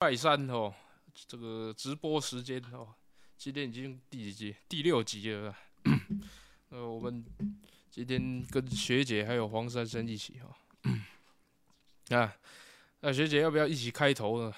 [0.00, 0.72] 拜三哦，
[1.26, 2.86] 这个直播时间哦，
[3.36, 4.54] 今天已经第几集？
[4.68, 5.52] 第六集了。
[6.70, 7.24] 呃，我们
[7.90, 10.94] 今天跟学姐还有黄珊珊一起哈。
[12.16, 12.32] 啊，
[13.00, 14.52] 那学姐要不要一起开头呢？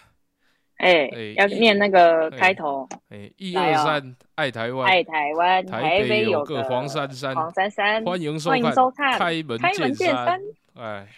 [0.76, 1.08] 哎，
[1.38, 2.86] 要念那个开头。
[3.08, 8.50] 哎，一二三，爱台湾，爱台湾，台北有个黄珊珊，黄珊珊，欢迎收
[8.90, 9.58] 看，开门
[9.94, 10.38] 见山。
[10.74, 11.08] 哎，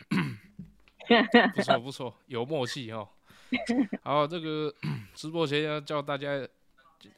[1.56, 3.08] 不错不错，有默契哈。
[4.02, 4.74] 好，这个
[5.14, 6.34] 直播前要叫大家，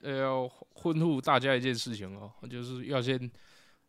[0.02, 3.30] 要吩咐大家一件事情哦，就是要先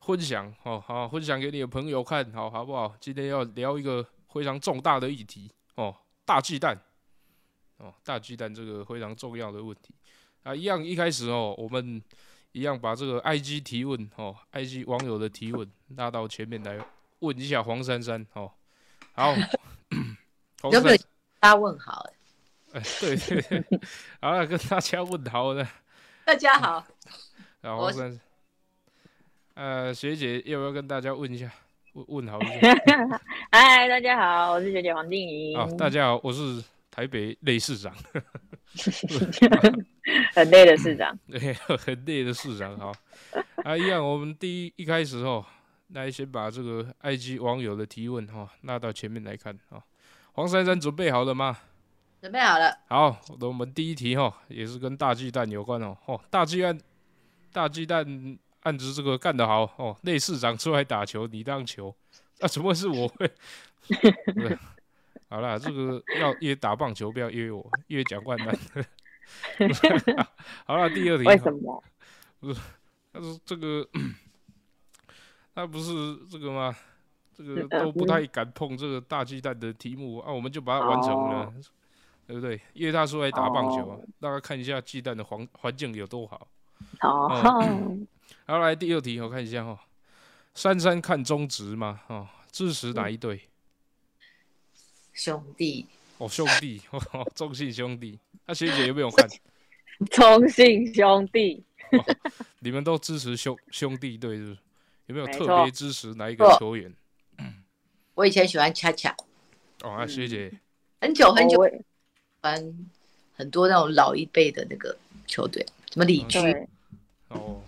[0.02, 2.96] 分享哦，好，分享给你的朋友看好，好不好？
[3.00, 6.80] 今天要聊一个非常重大的议题哦，大鸡蛋
[7.78, 9.94] 哦，大鸡蛋这个非常重要的问题
[10.44, 12.02] 啊，一样一开始哦，我们
[12.52, 16.80] 一样把这个 IG 提问哦，IG 网友的提问拉到前面来
[17.20, 18.52] 问一下黄珊珊哦，
[19.14, 19.34] 好，
[20.72, 20.98] 有没有
[21.40, 22.06] 大家问好？
[23.00, 23.80] 对 对对，
[24.22, 25.68] 好了， 跟大家问好了。
[26.26, 26.86] 大家好，
[27.62, 28.20] 然后是
[29.54, 31.50] 呃，学姐要不要跟大家问一下？
[31.94, 32.76] 问问好一下。
[33.52, 35.56] 嗨，大家好，我是学姐黄静怡。
[35.56, 37.96] 好，大家好，我是台北累市长。
[40.34, 41.18] 很累的市长。
[41.30, 42.78] 对，很累的市长。
[42.78, 42.92] 好，
[43.64, 45.46] 啊，一样，我们第一一开始哦，
[45.94, 49.82] 来先把这个 IG 网友的提问哈拉到前面来看啊。
[50.34, 51.58] 黄珊珊准备好了吗？
[52.26, 55.96] 准备好了，好，那我们第一题哈，也是跟大鸡蛋有关哦。
[56.08, 56.76] 哦，大鸡蛋，
[57.54, 58.04] 大鸡蛋
[58.62, 59.96] 案子这个干得好哦。
[60.02, 61.96] 内市长出来打球，你当球，
[62.40, 63.08] 那怎么是我？
[64.34, 64.58] 对，
[65.30, 68.58] 好了，这个要约打棒球，不要约我，约蒋冠南。
[70.66, 71.26] 好了，第二题。
[71.26, 71.84] 为什么？
[72.40, 72.60] 不是，
[73.14, 73.88] 他说这个，
[75.54, 75.94] 他不是
[76.28, 76.76] 这个吗？
[77.38, 81.54] 这个都不太敢碰这个大鸡蛋的题目啊，我们就把它完成了。
[82.28, 82.60] 对不对？
[82.74, 86.48] 因为他说来打棒球啊，大家看一下鸡蛋的环环境有多好。
[87.00, 87.30] 好，
[88.46, 89.80] 好来第二题，我看一下哈。
[90.54, 92.02] 珊珊看中职吗？
[92.08, 93.42] 哦，支持哪一队？
[95.14, 95.86] 兄弟。
[96.18, 98.20] 哦，兄弟， 哦中信兄弟。
[98.46, 99.28] 那学姐有没有看？
[100.12, 101.64] 中信兄弟。
[102.60, 104.58] 你们都支持兄兄弟队是不是？
[105.08, 106.94] 有没有特别支持哪一个球员？
[108.16, 109.16] 我以前喜欢恰恰。
[109.84, 110.52] 哦，那学姐。
[111.00, 111.58] 很久很久。
[112.46, 112.62] 班
[113.36, 114.96] 很多那种老一辈的那个
[115.26, 116.38] 球队，什么李居
[117.30, 117.60] 哦，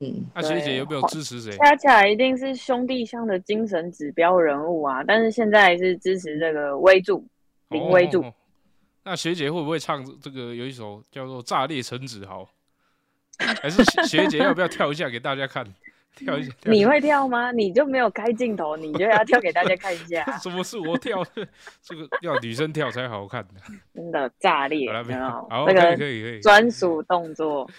[0.00, 1.56] 嗯，那学姐有没有支持谁？
[1.58, 5.04] 恰恰一定是兄弟相的精神指标人物啊！
[5.06, 7.24] 但是现在是支持这个威助
[7.68, 8.24] 林威助。
[9.04, 10.52] 那学姐会不会唱这个？
[10.56, 12.42] 有一首叫做《炸裂陈子豪》，
[13.62, 15.64] 还是学姐要不要跳一下给大家看？
[16.14, 17.50] 跳一下，你会跳吗？
[17.52, 20.38] 你就没有开镜头，你就 要跳给大家看一下。
[20.38, 21.24] 什么是我跳？
[21.80, 23.54] 这个要女生跳才好看的。
[23.94, 24.92] 真的炸裂，
[25.48, 26.40] 好，可以可以可以。
[26.40, 27.70] 专属动作。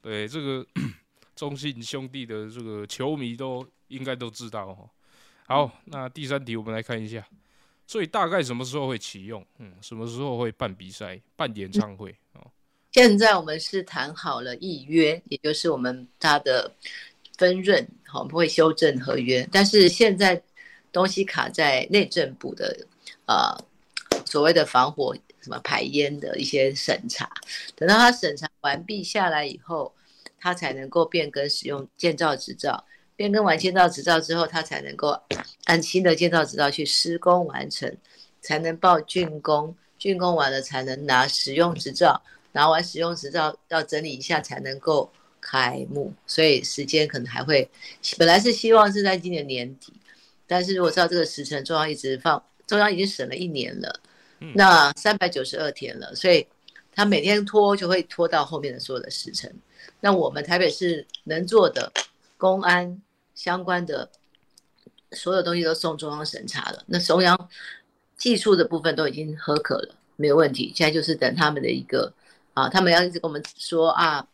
[0.00, 0.66] 对，这个
[1.36, 4.88] 中信兄弟的这个球迷都应该都知道哦。
[5.46, 7.26] 好，那第三题我们来看一下，
[7.86, 9.44] 所以大概什么时候会启用？
[9.58, 12.16] 嗯，什么时候会办比赛、办演唱会？
[12.32, 12.50] 哦，
[12.92, 16.72] 现在我们是谈好了预约，也就是我们他的。
[17.40, 20.42] 分润好不会修正合约，但是现在
[20.92, 22.76] 东西卡在内政部的
[23.24, 23.56] 呃
[24.26, 27.30] 所谓的防火什么排烟的一些审查，
[27.74, 29.90] 等到他审查完毕下来以后，
[30.38, 32.84] 他才能够变更使用建造执照，
[33.16, 35.18] 变更完建造执照之后，他才能够
[35.64, 37.96] 按新的建造执照去施工完成，
[38.42, 42.22] 才能报竣工，竣工完了才能拿使用执照，
[42.52, 45.10] 拿完使用执照要整理一下才能够。
[45.40, 47.68] 开幕，所以时间可能还会，
[48.18, 49.92] 本来是希望是在今年年底，
[50.46, 54.00] 但是如果照这个时辰，中央一直放，中央已经审了一年了，
[54.54, 56.46] 那三百九十二天了，所以
[56.94, 59.52] 他每天拖就会拖到后面的所有的时辰。
[60.00, 61.90] 那我们台北市能做的
[62.36, 63.00] 公安
[63.34, 64.10] 相关的
[65.12, 67.48] 所有东西都送中央审查了，那中央
[68.16, 72.12] 技术的部分都已经合可了，没有问题，现在就是等他们的一个
[72.52, 74.26] 啊，他们要一直跟我们说啊。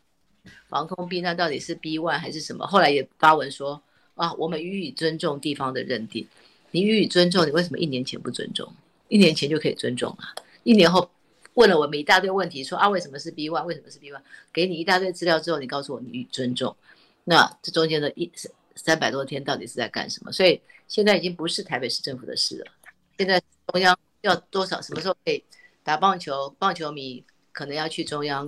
[0.69, 2.65] 防空避难到底是 B one 还是什么？
[2.67, 3.81] 后来也发文说
[4.15, 6.27] 啊，我们予以尊重地方的认定。
[6.71, 8.71] 你予以尊重，你为什么一年前不尊重？
[9.07, 10.35] 一年前就可以尊重啊！
[10.63, 11.09] 一年后
[11.53, 13.63] 问了我们一大堆问题，说啊，为什么是 B one？
[13.65, 14.21] 为什么是 B one？
[14.51, 16.75] 给你一大堆资料之后，你告诉我你予以尊重。
[17.23, 20.31] 那这中间的一三三百多天到底是在干什么？
[20.33, 20.59] 所以
[20.89, 22.71] 现在已经不是台北市政府的事了。
[23.17, 24.81] 现在中央要多少？
[24.81, 25.41] 什么时候可以
[25.83, 26.53] 打棒球？
[26.59, 27.23] 棒球迷
[27.53, 28.45] 可能要去中央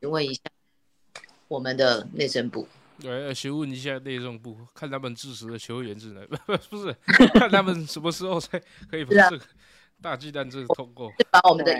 [0.00, 0.40] 询问一下。
[1.54, 2.66] 我们的内政部，
[3.00, 6.92] 对，询问一下内政部，看他们支持的球员是哪，不 不是，
[7.32, 8.60] 看他们什么时候才
[8.90, 9.44] 可以把这个
[10.02, 11.72] 大鸡蛋这个通过，把我们的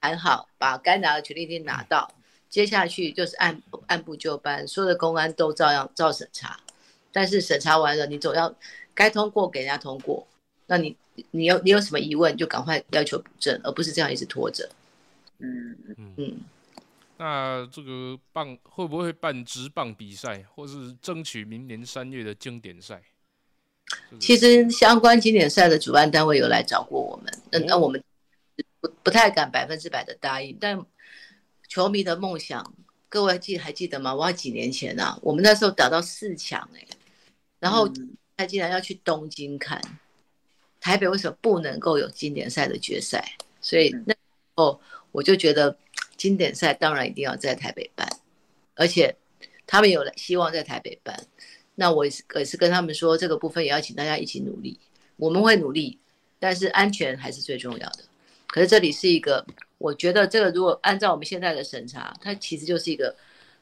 [0.00, 2.10] 谈好，把该拿的权利金拿到，
[2.48, 6.58] 接下去就是按按部就班，所有的公安都照样照审查。
[7.12, 8.54] 但是审查完了，你总要
[8.94, 10.26] 该通过给人家通过。
[10.66, 10.96] 那你
[11.32, 14.66] 你有你有什么疑问，就赶快要求补正，而不是这样一直拖着。
[15.38, 16.40] 嗯，嗯，嗯，
[17.22, 23.00] 那这个棒会不会办直棒比赛，或是争取明年三月的经典赛？
[24.18, 28.02] 其实相关经典赛的主办单位有来找过我们，那那我们
[28.80, 30.84] 不不太敢百分之百的答应，但
[31.68, 32.74] 球迷的梦想，
[33.08, 34.12] 各位记还记得吗？
[34.12, 36.84] 我要几年前啊，我们那时候打到四强哎、
[37.60, 39.80] 然后嗯他竟然要去东京看，
[40.80, 43.36] 台北为什么不能够有经典赛的决赛？
[43.60, 44.20] 所以嗯那时
[44.56, 44.80] 候
[45.12, 45.78] 我就觉得
[46.16, 48.08] 经典赛当然一定要在台北办，
[48.74, 49.16] 而且
[49.66, 51.26] 他们有希望在台北办。
[51.74, 54.78] 那我也是也是跟他们说，这个部分也要请大家一起努力，
[55.16, 55.98] 我们会努力，
[56.38, 58.04] 但是安全还是最重要的。
[58.46, 59.44] 可是这里是一个，
[59.78, 63.16] 我觉得这个如果按照我们现在的审查，它其实就是一个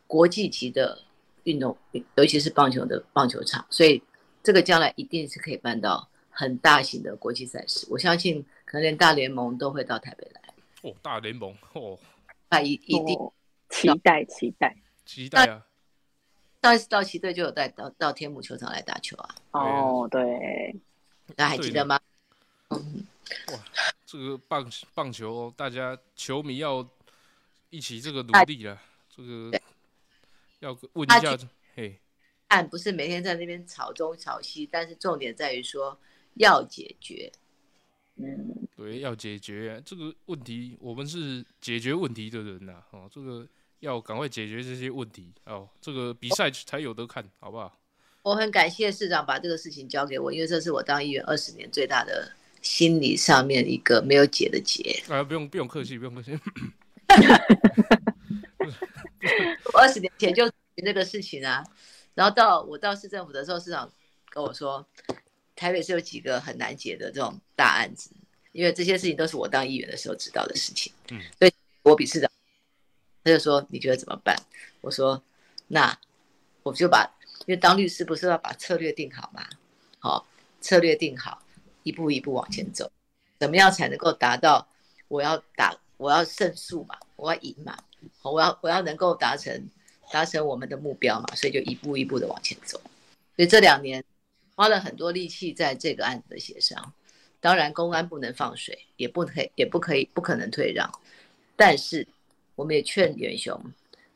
[0.09, 0.99] 国际级的
[1.45, 1.77] 运动，
[2.17, 4.03] 尤其是棒球的棒球场，所以
[4.43, 7.87] 这个将来一定是可以办到很大型的国际赛事。
[7.89, 10.43] 我相信可能连大联盟都会到台北来，
[10.83, 11.97] 哦，大联盟哦，
[12.51, 13.17] 那一一定。
[13.17, 13.33] 哦
[13.71, 14.77] 期待期待。
[15.07, 15.65] 期待啊！
[16.61, 20.75] 上一次到奇队就有带到到天母球场来打球啊，哦，对，
[21.37, 22.01] 大家还记得吗？
[22.71, 23.07] 嗯，
[24.05, 26.85] 这个棒棒球，大家球迷要
[27.69, 28.77] 一起这个努力了。
[29.09, 29.61] 这个
[30.59, 31.39] 要问一他下，
[31.77, 31.97] 嘿，
[32.49, 35.97] 但不是每天在那边吵东吵西，但是重点在于说
[36.35, 37.31] 要解决。
[38.17, 43.47] 嗯，对，要解决这个问题，我们是解决问题的人呐、哦，这个
[43.81, 47.79] 要赶快解决这些问题哦，这个比赛才有得看，好不好？
[48.23, 52.33] 我很感谢市长把这个事情交给我，因为这是我当议员二十年最大的
[52.63, 54.99] 心理上面一个没有解的结。
[55.11, 56.33] 啊，不用不用客气，不用客气。
[59.75, 61.63] 我二十年前就这个事情啊，
[62.15, 63.93] 然后到我到市政府的时候，市长
[64.31, 64.89] 跟我说，
[65.55, 68.11] 台北是有几个很难解的这种大案子，
[68.53, 71.53] 因为这些事情都是我当议员的时候知道的事情，嗯，所以
[71.83, 72.29] 我比市长，
[73.23, 74.37] 他就说你觉得怎么办？
[74.81, 75.23] 我说
[75.69, 75.97] 那
[76.65, 77.09] 我就把，
[77.47, 79.47] 因为当律师不是要把策略定好嘛，
[80.01, 80.27] 好，
[80.61, 81.43] 策略定好，
[81.85, 82.91] 一步一步往前走，
[83.39, 84.67] 怎么样才能够达到
[85.07, 87.79] 我要打我要胜诉嘛，我要赢嘛，
[88.19, 89.69] 好我要我要能够达成
[90.11, 92.81] 达成我们的目标嘛，所以就一步一步的往前走。
[93.37, 94.05] 所以这两年
[94.57, 96.93] 花了很多力气在这个案子的协商。
[97.41, 100.91] 当然，公安不能放水，也不可以，也不可以，不可能退让。
[101.57, 102.07] 但是，
[102.55, 103.59] 我们也劝元雄，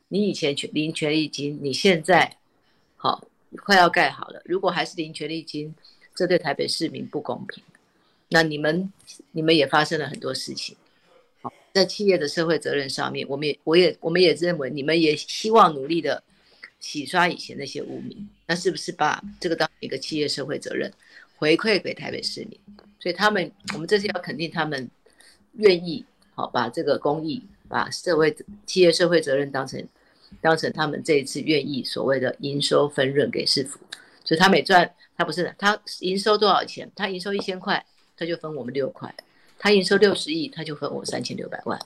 [0.09, 2.37] 你以前全领权利金，你现在
[2.97, 3.26] 好
[3.56, 5.75] 快要盖好了，如果还是领权利金，
[6.15, 7.65] 这对台北市民不公平。
[8.29, 8.93] 那你们
[9.32, 10.77] 你们也发生了很多事情。
[11.41, 16.23] 好在企业的社会责任上面，我们也我也我们也认为你们也希望努力的
[16.81, 20.93] 洗刷以前那些污名，那是不是把这个当一个企业社会责任
[21.37, 22.59] 回馈给台北市民？
[23.05, 24.91] 所以他们，我们这次要肯定他们
[25.56, 26.03] 愿意
[26.35, 28.35] 好把这个公益、把社会
[28.65, 29.87] 企业社会责任当成
[30.41, 33.79] 当成他们这一次愿意所谓的营收分润给市府，
[34.25, 37.85] 所以他每赚他不是他营收多少钱，他营收一千块，
[38.17, 39.15] 他就分我们六块。
[39.59, 41.79] 他营收六十亿，他就分我三千六百万。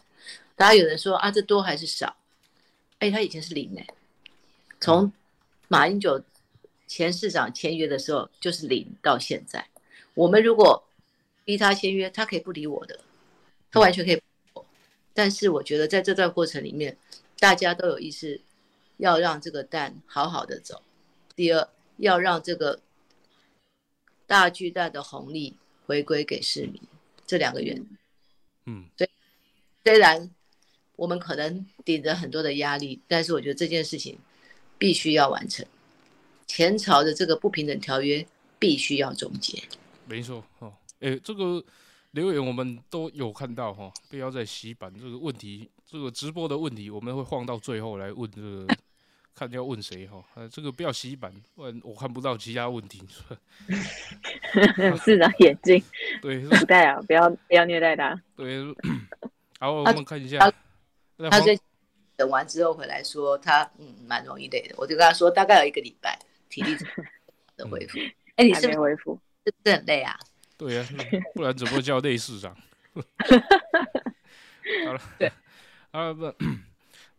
[0.54, 2.14] 大家有人说啊，这多还是少？
[3.00, 3.84] 哎，他以前是零哎，
[4.80, 5.12] 从
[5.66, 6.22] 马英九
[6.86, 9.66] 前市长签约的时候就是零到现在。
[10.14, 10.87] 我们如果
[11.48, 13.00] 逼他签约，他可以不理我的，
[13.72, 14.66] 他完全可以不理我。
[15.14, 16.94] 但是我觉得在这段过程里面，
[17.38, 18.38] 大家都有意识
[18.98, 20.82] 要让这个蛋好好的走。
[21.34, 22.82] 第二，要让这个
[24.26, 26.82] 大巨蛋的红利回归给市民。
[27.26, 27.86] 这两个原则。
[28.66, 28.84] 嗯，
[29.82, 30.30] 虽然
[30.96, 34.18] 我们可能顶着很多的压力，但是我觉得这件事情
[34.76, 35.64] 必须要完成。
[36.46, 38.26] 前朝的这个不平等条约
[38.58, 39.62] 必须要终结。
[40.04, 40.74] 没错哦。
[41.00, 41.64] 诶，这个
[42.12, 48.66] 留言我们都有看到哈、不要再洗版这个问题，这个直播的问题我们会放到最后来问这个，
[49.34, 53.02] 看要问谁哈、呃，这个不要洗版，不然我看不到其他问题。
[55.04, 55.82] 是的眼睛
[56.20, 58.20] 对不戴啊，不要不要虐待他。
[58.34, 58.58] 对，
[59.60, 60.52] 好，我他们看一下他，
[62.16, 66.74] 等完之后回来说他嗯蛮容易累的，我就跟他说大概有一个礼拜体力
[67.56, 67.98] 的恢复。
[68.34, 70.18] 哎、你还是不是没恢复，是不是很累啊？
[70.58, 70.86] 对呀、
[71.34, 72.54] 不然怎么叫内市长？
[74.84, 75.32] 好了，对，
[75.92, 76.30] 啊不，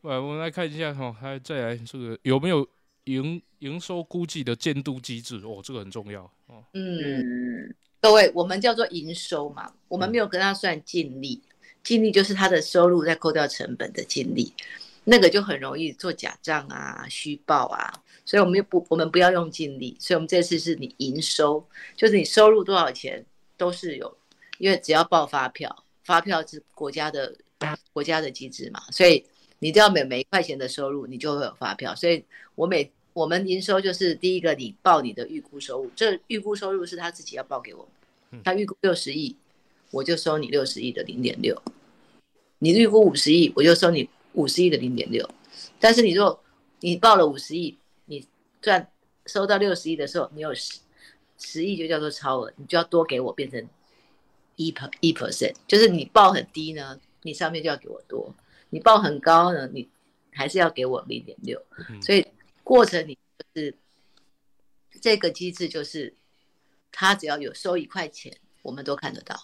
[0.02, 2.68] 不，我们来看一下哈，还再来这个有没有
[3.06, 5.38] 营营收估计的监督机制？
[5.38, 6.64] 哦，这个很重要哦。
[6.74, 11.42] 嗯，嗯，各位，我们叫做营收嘛，我们没有跟他算净利，
[11.82, 14.54] 净利就是他的收入再扣掉成本的净利，
[15.06, 17.92] 那个就很容易做假账啊、虚报啊，
[18.26, 23.26] 所以我们又不，我们不要用净利，所以我们这次是你营收，就是你收入多少钱
[23.60, 24.18] 都是有，
[24.58, 27.36] 因为只要报发票，发票是国家的
[27.94, 29.24] 国家的机制嘛，所以
[29.60, 32.24] 你只要每每一块钱的收入，你就会有发票，所以
[32.56, 37.88] 我每我们营收就是第一个，你报你的预估收入，这预估收入是他自己要报给我
[38.32, 39.36] 们，他预估六十亿，
[39.92, 41.62] 我就收你六十亿的零点六。
[42.60, 45.30] 你预估五十亿，我就收你五十亿的零点六。
[45.80, 46.42] 但是你如果
[46.80, 48.26] 你报了五十亿，你
[48.62, 48.90] 赚
[49.26, 50.80] 收到六十亿的时候，你有十
[51.40, 53.68] 十亿就叫做超额，你就要多给我变成
[54.56, 58.32] 一 per 一 percent，就是你报很低呢，你上面就要给我多；
[58.70, 59.90] 你报很高呢，你
[60.32, 61.60] 还是要给我零点六。
[62.02, 62.26] 所以
[62.64, 63.76] 过程里就是
[65.02, 66.14] 这个机制，就是
[66.92, 69.42] 他只要有收一块钱，我们都看得到，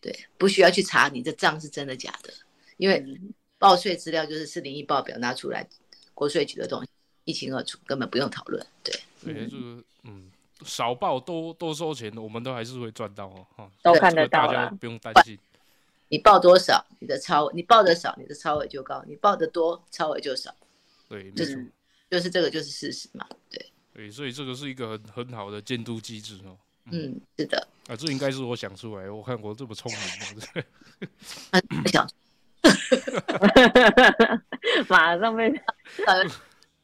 [0.00, 2.32] 对，不需要去查你这账是真的假的。
[2.76, 3.04] 因为
[3.58, 5.68] 报税资料就是四零一报表拿出来，
[6.12, 6.88] 国税局的东西
[7.24, 8.64] 一清二楚，根本不用讨论。
[8.82, 10.30] 对，对，这个嗯，
[10.64, 15.38] 少报多多收钱，我们都还是会赚到哦，哈，都看得到大家不用担心。
[16.08, 20.54] 你报多少，你的超你报的少，你的超额就高；你报的多，超额就少。
[21.08, 21.66] 对，就是
[22.10, 23.26] 就是这个就是事实嘛。
[23.50, 26.56] 对，对，所以这个是一个很很好的监督机制哦。
[26.90, 27.66] 嗯，是的。
[27.88, 30.00] 啊，这应该是我想出来，我看我这么聪明，
[31.86, 32.08] 想。
[34.88, 35.52] 马上被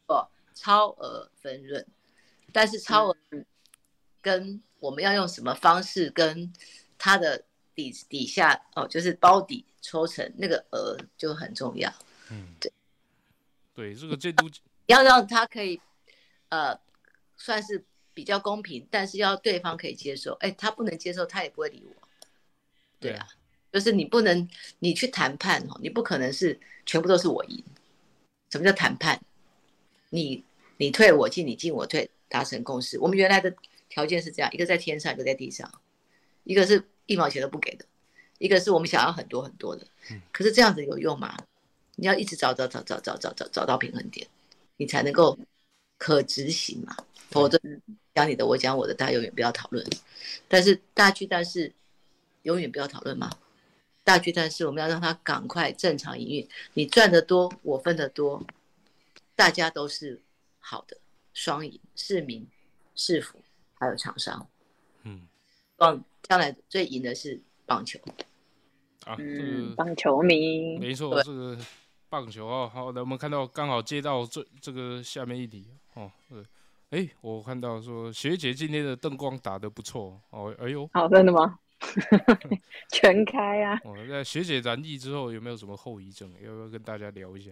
[0.07, 1.87] 哦， 超额分润，
[2.53, 3.17] 但是超额
[4.21, 6.53] 跟我们要用什么方式跟
[6.99, 11.93] 它的底底下哦，就是包底抽成那个额就很重要。
[12.31, 12.73] 嗯，对，
[13.75, 14.49] 对，这个监督
[14.87, 15.81] 要让他可以
[16.49, 16.79] 呃
[17.37, 20.33] 算是比较公平，但是要对方可以接受。
[20.41, 22.09] 哎，他不能接受，他也不会理我。
[22.99, 23.27] 对啊。
[23.73, 24.49] 就是你不能，
[24.81, 27.63] 你去谈判哦，你不可能是全部都是我赢。
[28.51, 29.23] 什么叫谈判？
[30.09, 30.43] 你
[30.79, 32.99] 你退我进，你进我退，达成共识。
[32.99, 33.55] 我们原来的
[33.91, 35.71] 条件是这样：一个在天上，一个在地上，
[36.45, 37.85] 一个是一毛钱都不给的，
[38.39, 39.87] 一个是我们想要很多很多的。
[40.33, 41.37] 可是这样子有用吗？
[41.97, 44.27] 你要一直找找找找找找找找到平衡点，
[44.79, 45.39] 你才能够
[45.99, 46.97] 可执行嘛。
[47.29, 47.61] 否则
[48.15, 49.85] 讲你的，我讲我的，大家永远不要讨论。
[50.49, 51.73] 但是大巨蛋是
[52.43, 53.31] 永远不要讨论吗？
[54.03, 58.45] 大巨蛋是我们要让它赶快正常营运，你赚得多，我分得多，
[59.37, 60.21] 大家都是
[60.59, 60.97] 好的，
[61.35, 62.49] 双赢，市民、
[62.97, 63.39] 市府
[63.81, 64.47] 还有厂商，
[65.05, 65.23] 嗯，
[65.77, 67.99] 棒，将来最赢的是棒球，
[69.07, 71.59] 啊，嗯，棒球迷，没错，这个
[72.11, 76.45] 棒球哦，好的，我们看到刚好接到这这个下面一题哦，呃，
[76.91, 81.59] 哎，我看到说学姐今天的灯光打得不错哦，哎呦，好，真的吗？
[82.93, 83.81] 全开啊！
[83.85, 86.31] 哦，在学姐染疫之后有没有什么后遗症？
[86.43, 87.51] 要不要跟大家聊一下？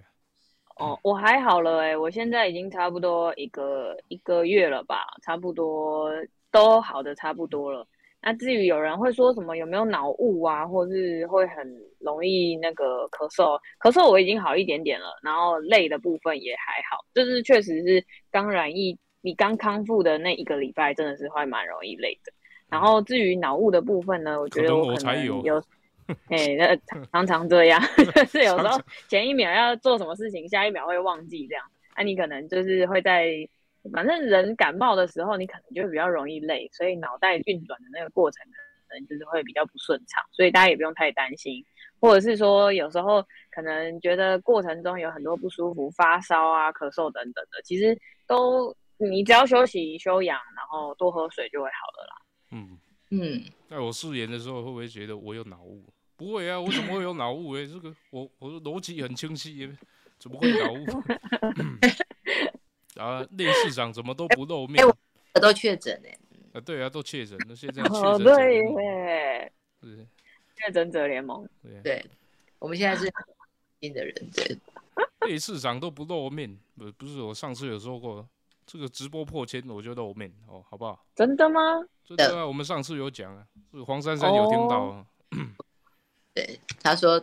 [0.79, 6.11] 哦，我还好了哎，我现在已经差不多一个一个月了吧，差不多
[6.51, 7.87] 都好的差不多了。
[8.21, 11.65] 那至于有人会说什么有没有脑雾啊，或是会很
[12.01, 22.33] 容易那个咳嗽，咳嗽我已经好一点点了，然后累的部分也还好，就是确实是刚染疫，你刚康复的那一个礼拜真的是会蛮容易累的。
[22.69, 25.63] 然后至于脑雾的部分呢，我觉得我可能有，
[26.31, 27.81] 哎，那常常这样，
[28.15, 31.65] 就是有时候前一秒要做什么事情，下一秒会忘记这样。
[31.97, 33.33] 那你可能就是会在，
[33.93, 38.43] 反正人感冒的时候，你可能就比较容易累，所以脑袋运转的那个过程
[38.89, 41.65] 可能就是会比较不顺畅，所以大家也不用太担心。
[42.01, 52.17] 或者是说有时候可能觉得过程中有很多不舒服，发烧啊、咳嗽等等的，其实都你只要休息休养，然后多喝水就会好了啦。
[52.53, 52.79] 嗯
[53.11, 55.85] 嗯，那我素颜的时候，会不会觉得我有脑雾？
[56.19, 57.53] 不会啊，我怎么会有脑雾？
[57.57, 59.73] 哎，这个我我的逻辑很清晰，
[60.19, 60.85] 怎么会脑雾？
[63.01, 64.85] 啊，内市长怎么都不露面？
[64.85, 66.19] 我都确诊哎。
[66.55, 68.83] 啊，对啊，都确诊，那现在确诊者联盟。
[69.81, 70.07] 是
[70.57, 71.49] 确诊者联盟。
[71.63, 72.05] 对对，
[72.59, 73.09] 我们现在是
[73.81, 74.59] 新的人，对。
[75.29, 78.29] 内市长都不露面，不不是我上次有说过。
[78.67, 81.07] 这个直播破千，我就露面哦，好不好？
[81.15, 81.61] 真的吗？
[82.05, 85.07] 真的啊，我们上次有讲啊，是黄珊珊有听到啊。
[86.39, 87.21] 对，他说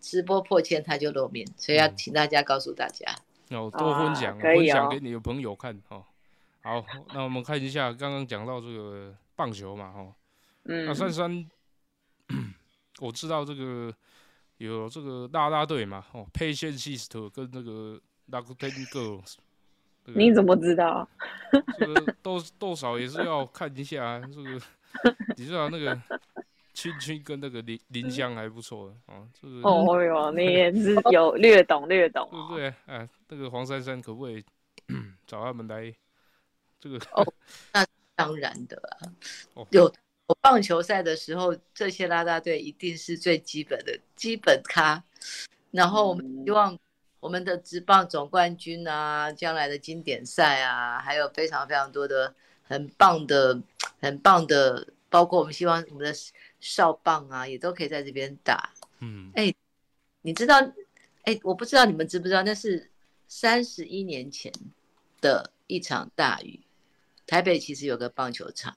[0.00, 3.06] 直播破千他就露面，所以要请大家告诉大家，
[3.50, 6.02] 哦，多分享，分享给你的朋友看哦。
[6.60, 6.84] 好，
[7.14, 10.12] 那我们看一下刚刚讲到这个棒球嘛，哈，
[10.64, 11.48] 嗯，那珊珊，
[12.98, 13.94] 我知道这个
[14.56, 19.34] 有这个啦啦队嘛，哦，Patient Sister 跟那个 Lucky Girls。
[20.06, 21.08] 你怎么知道？
[21.78, 24.60] 这个多多少也是要看一下，这个
[25.36, 25.96] 你知道那个
[26.78, 32.30] 青青 跟那个林林香还不错啊，这个哦哟， 你也是有略懂略懂哦。
[32.30, 32.74] 对不对？
[32.86, 34.44] 哎，那个黄珊珊可不可以
[35.26, 35.92] 找他们来？
[36.80, 37.26] 这个哦，
[37.72, 39.10] 那当然的啊
[39.54, 39.92] 哦，有
[40.28, 45.02] 有棒球赛的时候，这些拉大队一定是最基本的基本咖。
[45.72, 46.78] 然后我们希望
[47.18, 52.32] 我们的职棒总冠军啊，将来的经典赛啊，还有非常非常多的
[52.62, 53.60] 很棒的、
[54.00, 56.14] 很棒的，包括我们希望我们的
[56.60, 58.72] 少棒啊，也都可以在这边打。
[59.00, 59.54] 嗯，哎
[60.22, 60.56] 你知道，
[61.22, 62.90] 哎，我不知道你们知不知道，那是
[63.26, 64.52] 三十一年前
[65.20, 66.60] 的一场大雨。
[67.26, 68.74] 台北其实有个棒球场，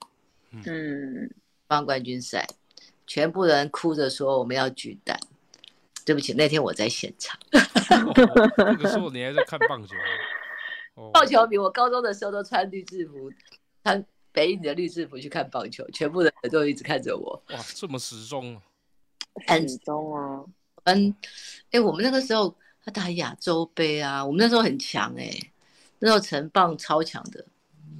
[0.50, 1.30] 嗯，
[1.66, 2.46] 棒冠军赛，
[3.06, 5.18] 全部人哭着说我们要举蛋。
[6.04, 7.38] 对不起，那天我在现场。
[7.52, 8.12] 哦
[8.58, 10.02] 那个时候你还在看棒球啊？
[10.94, 13.30] 哦，棒球比，我高中的时候都穿绿制服，
[13.84, 17.42] 穿北影的绿制服去看棒球，全部人都一直看着我。
[17.50, 18.62] 哇，这么时钟啊！
[19.46, 20.44] 很始终啊，
[20.84, 21.14] 嗯，
[21.70, 25.30] 哎，我们那个时候他打亚洲杯啊，我们那时候很强哎、
[25.98, 27.44] 那时候成棒超强的，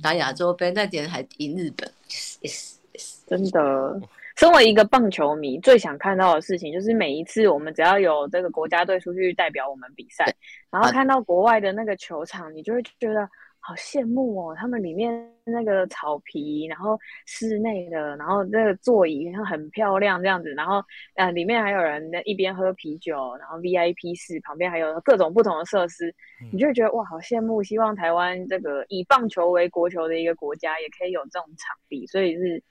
[0.02, 1.90] 打亚洲杯那点还赢日本。
[2.08, 3.18] Yes, yes.
[3.26, 4.00] 真的。
[4.36, 10.34] 身为一个棒球迷，最想看到的事情就是每一次我们只要有这个国家队出去代表我们比赛，
[10.70, 13.28] 然后看到国外的那个球场，你就会觉得
[13.62, 14.54] 好羡慕哦。
[14.58, 15.12] 他们里面
[15.44, 20.82] 那个草皮，然后室内的，然后那个座椅很漂亮这样子，然后
[21.14, 26.14] 呃里面还有人在一边喝啤酒，然后 VIP 室旁边还有各种不同的设施，
[26.52, 27.62] 你就会觉得哇好羡慕。
[27.62, 32.62] 希望台湾这个以棒球为国球的一个国家，也可以有这种场地，所以是。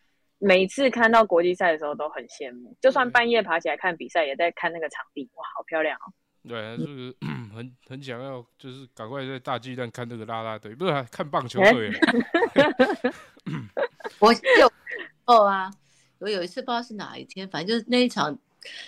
[0.44, 6.10] 每次看到国际赛的时候都很羡慕，就算半夜爬起来看比赛，也在看那个场地，哇，好漂亮哦！
[6.48, 7.16] 对就是
[7.54, 12.00] 很很想要，就是赶快在大巨蛋看那个啦啦队，不是啊看棒球队啊。
[14.20, 14.72] 我有
[15.26, 15.72] 哦啊，
[16.20, 18.38] 我有一次不知道是哪一天，反正就是那一场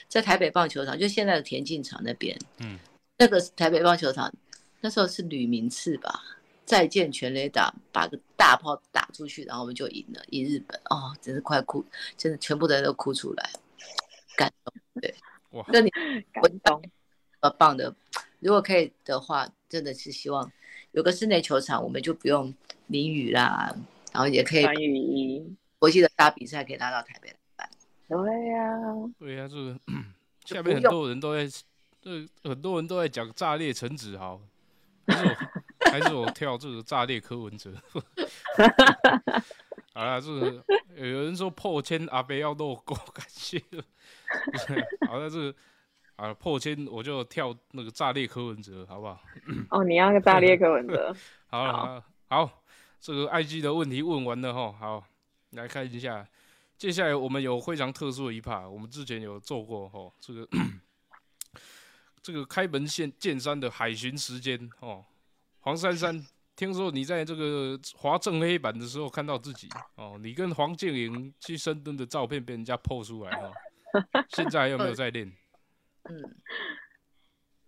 [0.08, 2.78] 在台北棒球场，就现在的田径场那边，嗯，
[3.18, 4.34] 那个台北棒球场
[4.82, 6.22] 那时候是吕明次吧，
[6.66, 11.86] 再见全垒打，把个大炮打出去，然后我们就赢了，赢日本哦，真是快哭，
[12.18, 13.50] 真的全部的人都哭出来，
[14.36, 14.74] 感动。
[15.00, 15.14] 对
[15.52, 15.90] 哇，那你
[16.32, 16.90] 感动，呃
[17.50, 17.96] 棒的，
[18.40, 20.52] 如果可以的话，真的是希望
[20.92, 22.54] 有个室内球场，我们就不用
[22.88, 23.76] 淋雨啦，
[24.12, 27.70] 然后也可以穿雨衣，国际的大比赛可以拉到台北来办。
[28.08, 28.80] 对呀、
[29.20, 29.80] 对呀、这个
[30.44, 31.48] 就下面很多人都在，
[32.02, 34.40] 这很多人都在讲炸裂陈子豪，
[35.08, 35.36] 还是我
[35.92, 37.74] 还是我跳这个炸裂柯文哲。
[39.94, 40.64] 好啦，这个
[40.96, 43.62] 有人说破千阿北要露够感谢
[45.08, 45.56] 好那这个
[46.24, 49.20] 啊破千我就跳那个炸裂柯文哲，好不好？
[49.72, 51.14] 哦，你要个炸裂柯文哲，
[51.52, 52.64] 好了，好，好，
[53.02, 55.04] 这个 IG 的问题问完了哈，好，
[55.50, 56.26] 来看一下，
[56.78, 60.48] 接下来我们有非常特殊的一 part，我们之前有做过哈，这个
[62.22, 65.04] 这个开门见见山的海巡时间哦，
[65.60, 73.52] 黄珊珊，听说你在这个滑正黑板的时候看到自己哦，你跟黄建莹去深蹲的照片被人家 PO 出来哦，
[74.30, 75.30] 现在还有没有在练？
[76.04, 76.36] 嗯，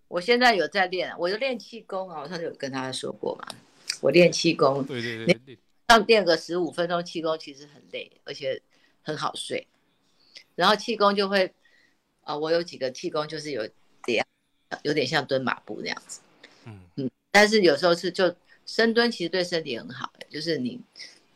[0.08, 3.48] 我现在有在练，我就练气功啊，我上次有跟大家说过嘛，
[4.02, 8.62] 我练气功，对对对，练上练个十五分钟气功其实很累，而且
[9.02, 9.68] 很好睡。
[10.56, 11.54] 然后气功就会，
[12.22, 13.68] 啊、我有几个气功就是有
[14.04, 14.26] 点
[14.84, 16.20] 有点像蹲马步那样子，
[16.66, 20.82] 嗯嗯，但是有时候是就深蹲，其实对身体很好，就是你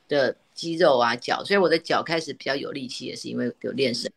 [0.07, 4.11] 的肌肉啊脚，所以我的脚开始比较有力气，也是因为有练身。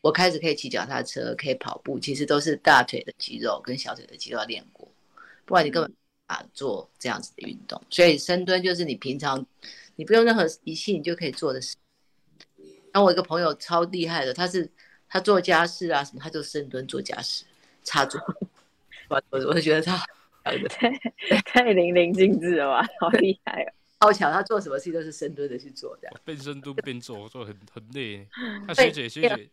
[0.00, 4.88] 我开始可以骑脚踏车，可以跑步，其实都是大腿的肌肉跟小腿的肌肉要练过，
[5.44, 5.92] 不然你根本
[6.26, 7.80] 啊做这样子的运动。
[7.90, 9.44] 所以深蹲就是你平常
[9.96, 11.76] 你不用任何仪器，你就可以做的事。
[12.92, 14.70] 那我一个朋友超厉害的，他是
[15.08, 17.44] 他做家事啊什么，他就深蹲做家事，
[17.82, 18.20] 插座。
[19.08, 19.96] 我我觉得他
[20.68, 20.98] 太
[21.44, 23.72] 太淋漓尽致了吧，好厉害哦！
[24.00, 26.08] 好巧，他做什么事都是深蹲的去做的。
[26.24, 28.28] 边深蹲边做，做很很累。
[28.68, 29.50] 那对学姐学姐，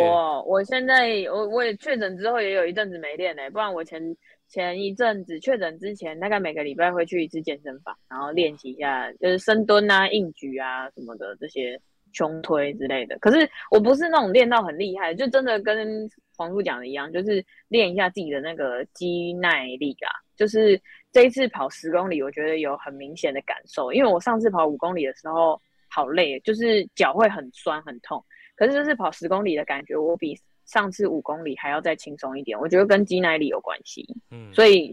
[0.00, 4.02] 我我现在我我也确诊之后也有一阵子没练呢、不然我前
[4.48, 11.78] 前一阵子确诊之前，大概每个礼拜会去一次健身房，然后练习一下就是深蹲啊、硬举啊什么的这些
[12.12, 13.18] 胸推之类的。
[13.18, 20.08] 可是我不是那种练到很厉害，就真的跟黄叔讲的一样，就是练一下自己的那个肌耐力啊。
[20.34, 20.80] 就是
[21.12, 28.24] 这一次跑十公里，我觉得有很明显的感受，因为我上次跑五公里的时候好累，就是脚会很酸很痛。
[28.58, 32.58] 可是这是跑十公里的感觉，我比上次五公里还要再轻松一点。
[32.58, 34.92] 我觉得跟肌耐力有关系，嗯，所以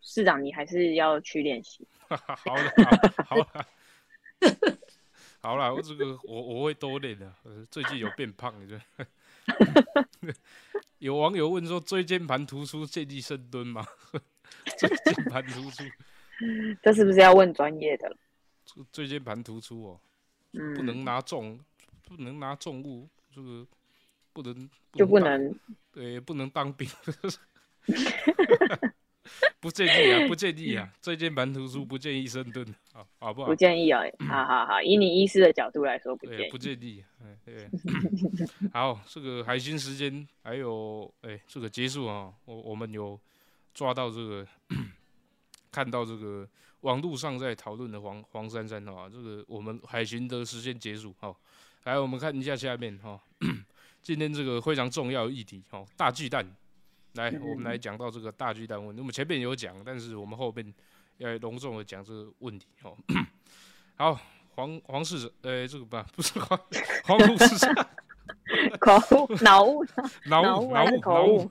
[0.00, 1.86] 市长你还是要去练习。
[2.08, 2.72] 好的，
[3.26, 3.66] 好好了，
[5.40, 7.30] 好啦，我这个我我会多练的。
[7.42, 8.78] 呃最近有变胖，你？
[10.98, 13.86] 有网友问说，椎间盘突出建议深蹲吗？
[14.78, 15.84] 椎间盘突出，
[16.82, 18.16] 这是不是要问专业的
[18.90, 20.00] 椎间盘突出哦，
[20.52, 21.60] 嗯，不能拿重，
[22.04, 23.66] 不能拿重物，这个
[24.32, 25.54] 不能就不能
[25.92, 26.88] 对，不能当兵。
[29.58, 33.54] 不建议啊， 不建议啊，最近蛮突出不建议深蹲，好好不好不？
[33.54, 34.00] 建议哦。
[34.28, 36.58] 好好好，以你医师的角度来说，不建对，议不。
[36.58, 37.02] 建议。
[37.22, 37.68] 哎，对。
[38.72, 43.18] 好，这个海星时间还有哎，这个结束啊，我我们有
[43.72, 44.46] 抓到这个，
[45.72, 46.46] 看到这个
[46.82, 51.34] 网络上在讨论的黄黄珊珊啊，这个我们海巡的时间结束好，
[51.84, 53.20] 来，我们看一下下面哈，
[54.00, 56.44] 今天这个非常重要的议题哦，大巨蛋。
[57.12, 59.00] 来，我们来讲到这个大巨蛋问题。
[59.02, 60.74] 我们前面有讲，但是我们后面
[61.18, 62.96] 要隆重的讲这个问题哦。
[63.96, 64.18] 好，
[64.54, 66.58] 黄黄市长，呃，这个不 不是黄
[67.04, 67.74] 黄路市长，
[68.80, 69.84] 口误脑误，
[70.24, 71.50] 脑误脑脑雾还是雾脑雾口误。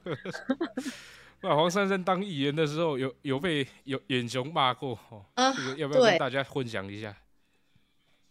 [1.42, 7.16] 那 黄珊珊当议员的时候，有有被有远雄骂过哦，啊这个要不要跟大家分享一下？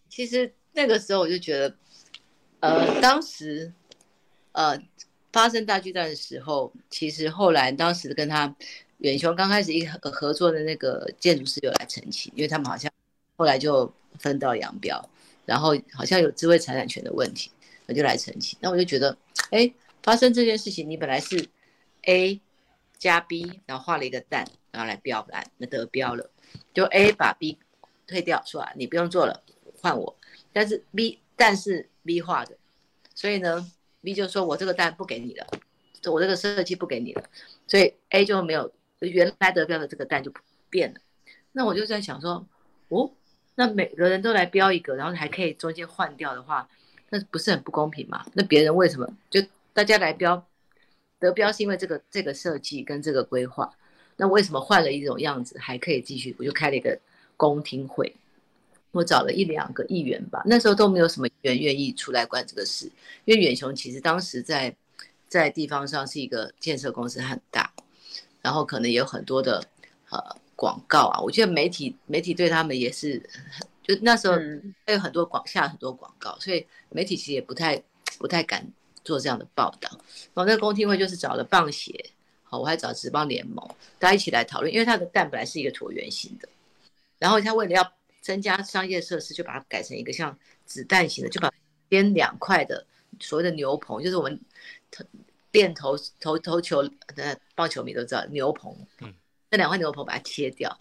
[0.08, 1.74] 其实那个时候我就觉得，
[2.62, 3.72] 呃，当时，
[4.52, 4.80] 呃，
[5.32, 8.54] 发生大巨蛋的时候，其实后来当时跟他
[8.98, 12.88] 远雄刚开始一合合作的那个建筑师有来澄清，因为他们好像
[13.36, 15.04] 后来就分道扬镳，
[15.44, 17.50] 然后好像有智慧财产权的问题，
[17.86, 18.56] 我就来澄清。
[18.62, 19.16] 那我就觉得，
[19.50, 19.68] 哎，
[20.04, 21.44] 发生这件事情，你本来是
[22.02, 22.40] A
[22.96, 26.30] 加 B，然后画了一个蛋，然后来标来，那得标了，
[26.72, 27.58] 就 A 把 B
[28.06, 29.42] 退掉，说啊，你不用做了，
[29.80, 30.16] 换我。
[30.52, 32.56] 但是 B 蛋是 B 画的，
[33.16, 33.68] 所以呢
[34.00, 35.44] ，B 就说我这个蛋不给你了，
[36.04, 37.24] 我这个设计不给你了，
[37.66, 40.32] 所以 A 就没有原来得标的这个蛋就
[40.70, 41.00] 变了。
[41.50, 42.46] 那我就在想说，
[42.90, 43.10] 哦，
[43.56, 46.68] 那每个人都来标一个，然后还可以中间换掉的话，
[47.10, 48.24] 那不是很不公平吗？
[48.34, 50.46] 那别人为什么就大家来标
[51.18, 53.74] 得标是因为这个这个设计跟这个规划，
[54.16, 56.36] 那为什么换了一种样子还可以继续？
[56.38, 57.00] 我就开了一个
[57.36, 58.14] 公听会。
[58.92, 62.90] 我找了一两个议员吧，那时候都没有什么议员愿意出来管这个事，
[63.24, 64.74] 因为远雄其实当时在
[65.28, 67.72] 在地方上是一个建设公司很大，
[68.42, 69.64] 然后可能也有很多的
[70.10, 70.18] 呃
[70.54, 77.82] 广告啊，我觉得媒体媒体对他们也是很，就那时候嗯还有很多广下很多广告，所以媒体其实也不太
[78.18, 78.66] 不太敢
[79.02, 79.88] 做这样的报道。
[79.90, 82.10] 然后那个公听会就是找了棒协，
[82.44, 83.66] 好，我还找职棒联盟，
[83.98, 86.46] 大家一起来讨论，因为它的蛋本来是一个椭圆形的，
[87.18, 91.52] 然后他为了要增加商业设施，就把它改成一个像子弹型的，就把
[91.88, 92.86] 边两块的
[93.20, 94.40] 所谓的牛棚，就是我们
[94.90, 95.04] 投
[95.50, 96.82] 练投投投球
[97.14, 99.12] 的棒球迷都知道牛棚，嗯，
[99.50, 100.74] 那两块牛棚把它切掉，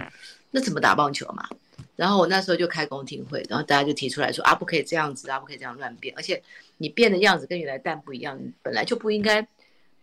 [0.51, 1.49] 那怎么打棒球嘛？
[1.95, 6.41] 然后我那时候就开公听会，然后大家就提出来说啊，不可以这样子啊，不可以这样乱变，而且
[6.77, 9.45] 你变的样子跟原来蛋不一样，你本来就不应该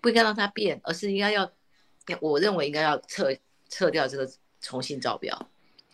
[0.01, 1.51] 不应该让它变，而是应该要，
[2.21, 3.35] 我认为应该要撤
[3.69, 5.51] 撤掉这个重新招标，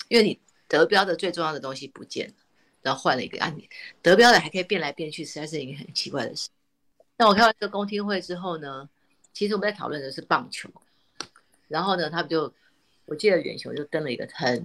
[0.09, 0.39] 因为你
[0.79, 2.35] 得标的最重要的东西不见了，
[2.83, 3.69] 然后换了一个啊，你
[4.03, 6.49] 得标的还可以变来变去，实在是一个很奇怪的事。
[7.17, 8.89] 那我开完这个公听会之后呢，
[9.33, 10.69] 其实我们在讨论的是棒球，
[11.69, 12.53] 然后呢，他们就
[13.07, 14.63] 我记得远雄就登了一个很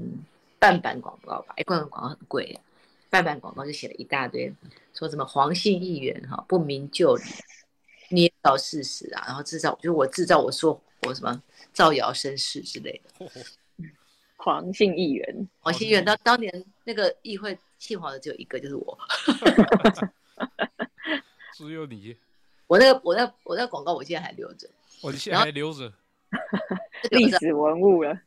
[0.58, 2.60] 半版广告吧，一罐广告很贵，
[3.10, 4.52] 半版广告就写了一大堆，
[4.94, 7.24] 说什么黄姓议员哈不明就里，
[8.10, 11.42] 捏造事实啊，然后制造，就是我制造我说我什么
[11.72, 13.32] 造谣生事之类的。
[14.42, 18.98] 黄姓议员，黄姓议员当当年那个议会姓黄的只有一个，就是我。
[21.54, 22.16] 只有你，
[22.68, 24.70] 我那个我那我那广告我现在还留着，
[25.02, 25.92] 我现在还留着。
[27.12, 28.18] 历史文物了。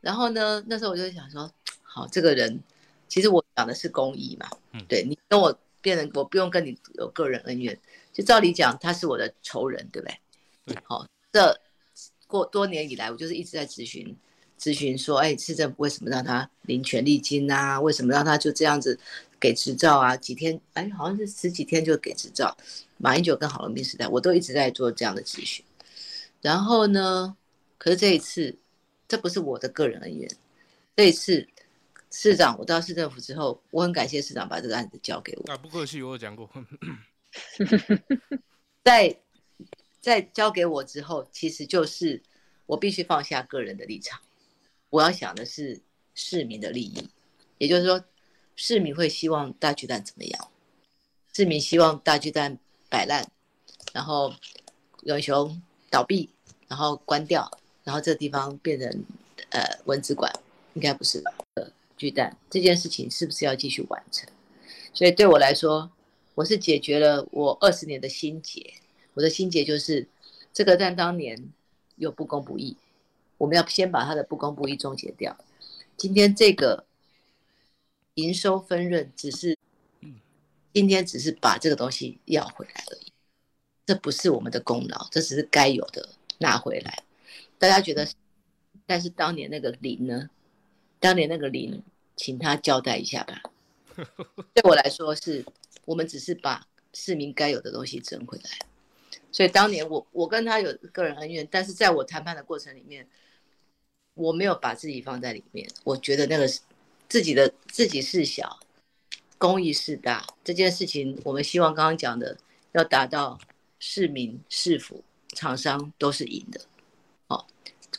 [0.00, 2.58] 然后呢，那时候我就想说，好，这个人
[3.06, 7.78] 其实我讲的是公益嘛，嗯对你跟我变成我不用跟你有个人恩怨，
[8.14, 10.18] 就照理讲他是我的仇人，对不对？
[10.64, 11.60] 对好，这
[12.26, 14.16] 过多年以来，我就是一直在咨询
[14.62, 17.80] 咨询说，哎，市政府为什么让他领权利金啊？
[17.80, 18.96] 为什么让他就这样子
[19.40, 20.16] 给执照啊？
[20.16, 22.56] 几天，哎，好像是十几天就给执照。
[22.96, 25.64] 马英九跟郝龙斌时代，我都一直在做这样的咨询。
[26.40, 27.36] 然后呢，
[27.76, 28.56] 可是这一次，
[29.08, 30.30] 这不是我的个人恩怨。
[30.94, 31.48] 这一次，
[32.12, 35.52] 市长，我到市政府之后，我很感谢市长把这个案子交给我。
[35.52, 36.48] 啊，不客气，我有讲过。
[38.84, 39.18] 在
[40.00, 42.22] 在交给我之后，其实就是
[42.66, 44.20] 我必须放下个人的立场，
[44.92, 45.80] 我要想的是
[46.14, 47.08] 市民的利益，
[47.56, 48.04] 也就是说，
[48.56, 50.48] 市民会希望大巨蛋怎么样？
[51.32, 52.58] 市民希望大巨蛋
[52.90, 53.26] 摆烂，
[53.94, 54.34] 然后
[55.04, 56.28] 永雄倒闭，
[56.68, 57.50] 然后关掉，
[57.84, 59.04] 然后这地方变成
[59.48, 60.30] 呃文字馆，
[60.74, 61.32] 应该不是吧？
[61.54, 64.28] 呃，巨蛋这件事情是不是要继续完成？
[64.92, 65.90] 所以对我来说，
[66.34, 68.74] 我是解决了我二十年的心结。
[69.14, 70.06] 我的心结就是
[70.52, 71.50] 这个蛋当年
[71.96, 72.76] 有不公不义，
[73.42, 75.36] 我们要先把它的不公不义终结掉。
[75.96, 76.84] 今天这个
[78.14, 79.58] 营收分润只是，
[80.72, 83.12] 今天只是把这个东西要回来而已，
[83.84, 87.02] 这不是我们的功劳，这只是该有的拿回来。
[87.58, 88.06] 大家觉得，
[88.86, 90.30] 但是当年那个零呢？
[91.00, 91.82] 当年那个零，
[92.14, 93.42] 请他交代一下吧。
[94.54, 95.44] 对我来说，是
[95.84, 98.50] 我们只是把市民该有的东西争回来。
[99.32, 103.08] 所以当年我我跟他有个人恩怨，但是在我谈判的过程里面，
[104.14, 105.68] 我没有把自己放在里面。
[105.84, 106.46] 我觉得那个
[107.08, 108.58] 自己的自己是小，
[109.38, 110.26] 公益是大。
[110.44, 112.36] 这件事情，我们希望刚刚讲的
[112.72, 113.38] 要达到
[113.78, 116.60] 市民、市府、厂商都是赢的。
[117.28, 117.46] 哦，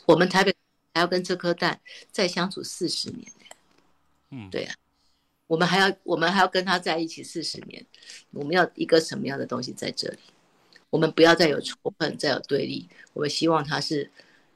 [0.06, 0.54] 我们台北
[0.94, 3.32] 还要跟这颗蛋再相处四十年。
[4.30, 4.74] 嗯，对呀，
[5.46, 7.84] 我们还要我们还要跟他在一起四十年，
[8.30, 10.18] 我们要一个什么样的东西在这里？
[10.90, 12.88] 我们不要再有仇恨，再有对立。
[13.12, 14.10] 我们希望它是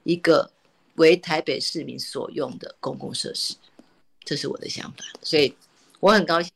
[0.05, 0.51] 一个
[0.99, 3.57] 为台北市民所用的公共设施，
[4.25, 5.05] 这是我的想法。
[5.23, 5.55] 所以
[6.01, 6.53] 我很高兴。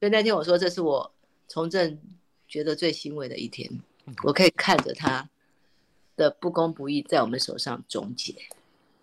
[0.00, 1.14] 所以那天我说，这是我
[1.46, 1.96] 从政
[2.48, 3.70] 觉得最欣慰的一天。
[4.24, 5.30] 我可以看着他
[6.16, 8.34] 的不公不义在我们手上终结。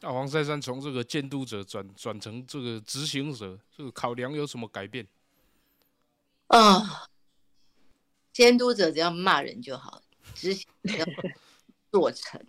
[0.01, 5.07] 那黄珊珊从这个监督者转转成这个执行者，这个考量有什么改变？
[6.47, 7.07] 啊，
[8.33, 10.01] 监督者只要骂人就好。
[10.35, 11.05] 执行要
[11.91, 12.39] 做成，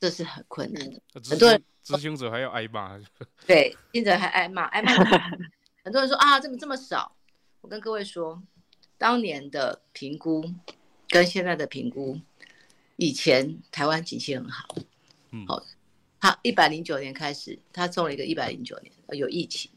[0.00, 1.00] 这是很困难的。
[1.28, 2.98] 很多人执行者还要挨骂，
[3.46, 4.92] 对，执行者还挨骂，挨骂。
[5.84, 7.14] 很多人说啊，怎么这么少？
[7.60, 8.42] 我跟各位说，
[8.96, 10.42] 当年的评估
[11.08, 12.18] 跟现在的评估，
[12.96, 14.74] 以前台湾景气很好，
[15.32, 15.62] 嗯，好，
[16.18, 19.70] 他一百零九年开始，他中了一个一百零九年有疫情，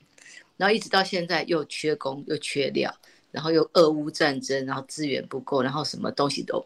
[0.56, 2.96] 然后一直到现在又缺工又缺料。
[3.34, 6.63] 然后又俄乌战争，然后资源不够，然后什么东西都，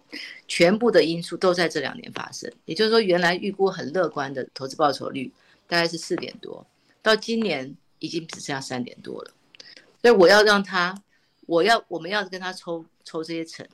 [0.49, 2.51] 全部的因素都在这两年发生。
[2.65, 5.31] 也就是说，原来预估很乐观的投资报酬率
[5.65, 6.67] 大概是四点多，
[7.01, 9.31] 到今年已经只剩下三点多了。
[10.01, 11.01] 所以我要让他，
[11.45, 13.65] 我要我们要跟他抽抽这些成，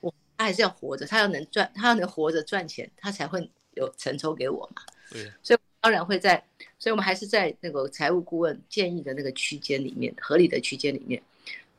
[0.00, 4.82] 我他还是要活着，他要能赚，他要能活着赚钱，他才会有成抽给我嘛。
[5.12, 5.30] 对。
[5.44, 6.44] 所以当然会在，
[6.80, 11.22] 所以我们还是在那个财务顾问建议的那个区间里面，合理的区间里面。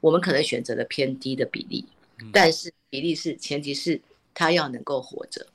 [0.04, 1.86] 我们可能选择了偏低的比例，
[2.34, 4.02] 但是比例是前提是
[4.34, 5.48] 他要能够活着。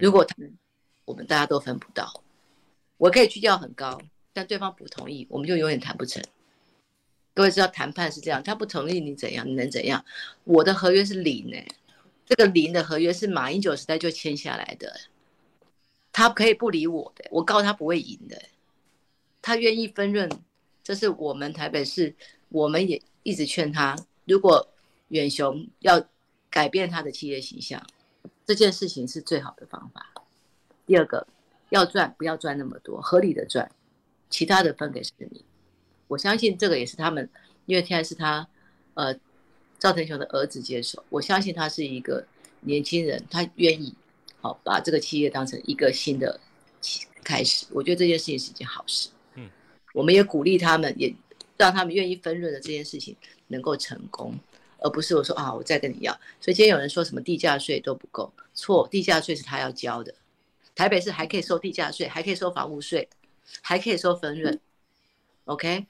[0.00, 0.34] 如果他
[1.04, 2.24] 我们大家都分不到，
[2.96, 4.00] 我可以去掉很高，
[4.32, 6.22] 但对方不同意，我们就永远谈不成。
[7.34, 10.02] 各位知道谈判是这样，他不同意你怎样，你能怎样？
[10.44, 11.58] 我的合约是零呢，
[12.24, 14.98] 这个零的合约是马英九时代就签下来的，
[16.10, 18.42] 他可以不理我的，我告他不会赢的，
[19.42, 20.30] 他愿意分润，
[20.82, 22.16] 这是我们台北市，
[22.48, 23.02] 我们也。
[23.22, 24.68] 一直劝他，如果
[25.08, 26.02] 远雄要
[26.50, 27.84] 改变他的企业形象，
[28.46, 30.12] 这件事情是最好的方法。
[30.86, 31.26] 第二个，
[31.70, 33.70] 要赚不要赚那么多，合理的赚，
[34.30, 35.42] 其他的分给市民。
[36.06, 37.28] 我相信这个也是他们，
[37.66, 38.48] 因为现在是他，
[38.94, 39.14] 呃，
[39.78, 42.24] 赵腾雄的儿子接手，我相信他是一个
[42.60, 43.94] 年轻人，他愿意
[44.40, 46.40] 好把这个企业当成一个新的
[47.22, 47.66] 开始。
[47.72, 49.10] 我觉得这件事情是一件好事。
[49.34, 49.50] 嗯，
[49.92, 51.14] 我们也鼓励他们也。
[51.58, 53.14] 让他们愿意分润的这件事情
[53.48, 54.32] 能够成功，
[54.78, 56.12] 而不是我说啊，我再跟你要。
[56.40, 60.14] 所以今天有人说什么地价税都不够，错，地价税是他要交的。
[60.74, 63.08] 台北市还可以收地价税，还可以收房屋税，
[63.60, 64.58] 还可以收分润。
[65.46, 65.86] OK。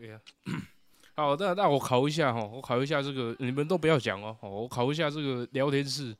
[1.14, 4.36] 好，那那我考一下哈，我考一下这个，你们都不要讲哦。
[4.40, 6.16] 我考一下这个聊天室，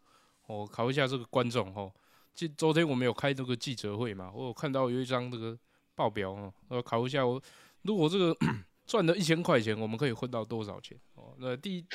[0.46, 1.90] 我考一下这个观众哈。
[2.34, 5.58] 今昨天我们有开这个记者会嘛，我有看到有一张这个
[5.94, 7.42] 报表哦，我考一下我。
[7.84, 8.36] 如果这个
[8.86, 10.98] 赚了一千块钱，我们可以混到多少钱？
[11.14, 11.86] 哦，那第一，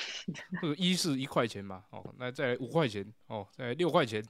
[0.59, 4.23] 这个 一是一块钱嘛，哦，那再来五块钱，哦，再来六块钱，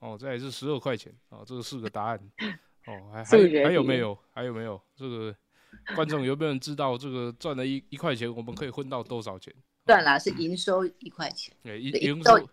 [0.00, 2.18] 哦，再来是十二块钱，哦，这个四个答案，
[2.86, 4.18] 哦，还还还有没有？
[4.32, 4.78] 还有没有？
[4.94, 5.34] 这个
[5.94, 9.52] 观众有没有人知道这个赚了一一块钱，我们可以混到多少钱？
[9.86, 12.48] 赚了是营收一块钱，对，营营收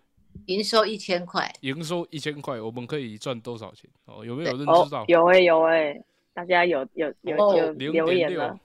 [0.46, 3.90] 营收一千块，营收一千块，我们可以赚多少钱？
[4.06, 5.04] 哦，有没有人知道？
[5.08, 6.02] 有哎，有哎。
[6.34, 8.58] 大家有有有有留言了，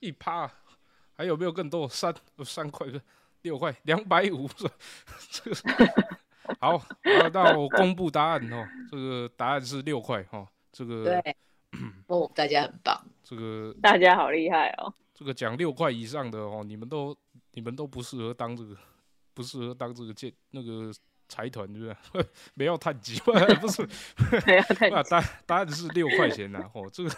[0.00, 0.50] 一趴，
[1.14, 1.88] 还有没有更多？
[1.88, 2.12] 三
[2.44, 3.00] 三块个
[3.42, 4.48] 六块两百五，
[5.30, 5.56] 这个
[6.58, 6.82] 好，
[7.32, 8.66] 那我公布答案哦。
[8.90, 11.36] 这个答案是六块哦，这个对，
[12.08, 14.92] 哦，大家很棒，这个大家好厉害哦。
[15.14, 17.16] 这个讲六块以上的哦，你们都
[17.52, 18.76] 你们都不适合当这个，
[19.32, 20.92] 不适合当这个建那个。
[21.28, 22.28] 财团是 不是？
[22.54, 23.32] 没有太急，不
[23.68, 23.82] 是？
[24.46, 26.60] 没有太答答案是六块钱呐。
[26.74, 27.10] 哦，这个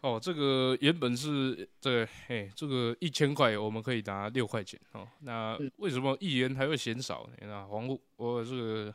[0.00, 5.06] 哦，这个原本是这嘿，这个一千块我们可以拿六块钱哦。
[5.20, 7.46] 那为什么议员还会嫌少呢？
[7.46, 8.94] 那黄我这个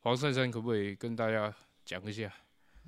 [0.00, 2.32] 黄珊珊可不可以跟大家讲一下？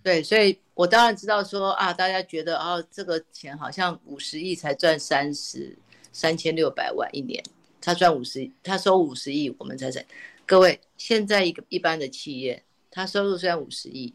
[0.02, 5.78] 对，所以我当然知道说啊，大家觉得啊，这个钱好像五十亿才赚三十
[6.10, 7.44] 三千六百万一年，
[7.80, 10.04] 他赚五十，他收五十亿，我们才才。
[10.46, 14.14] 各位，现在一个一般的企业，他收入虽然五十亿，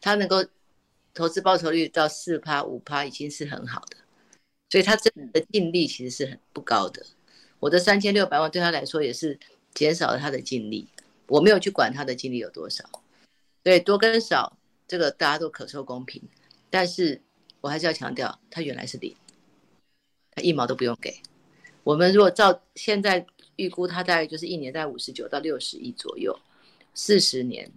[0.00, 0.44] 他能够。
[1.14, 3.96] 投资报酬率到四趴五趴已经是很好的，
[4.70, 7.04] 所以他真的净利其实是很不高的。
[7.58, 9.36] 我的三千六百万对他来说也是
[9.74, 10.86] 减少了他的净利，
[11.26, 12.84] 我没有去管他的净利有多少，
[13.64, 16.22] 所以多跟少这个大家都可受公平。
[16.70, 17.20] 但是
[17.60, 19.16] 我还是要强调，他原来是零，
[20.30, 21.20] 他一毛都不用给。
[21.88, 26.38] 我们如果照现在预估，它大概就是一年在五十九到六十亿左右，
[26.92, 27.72] 四十年，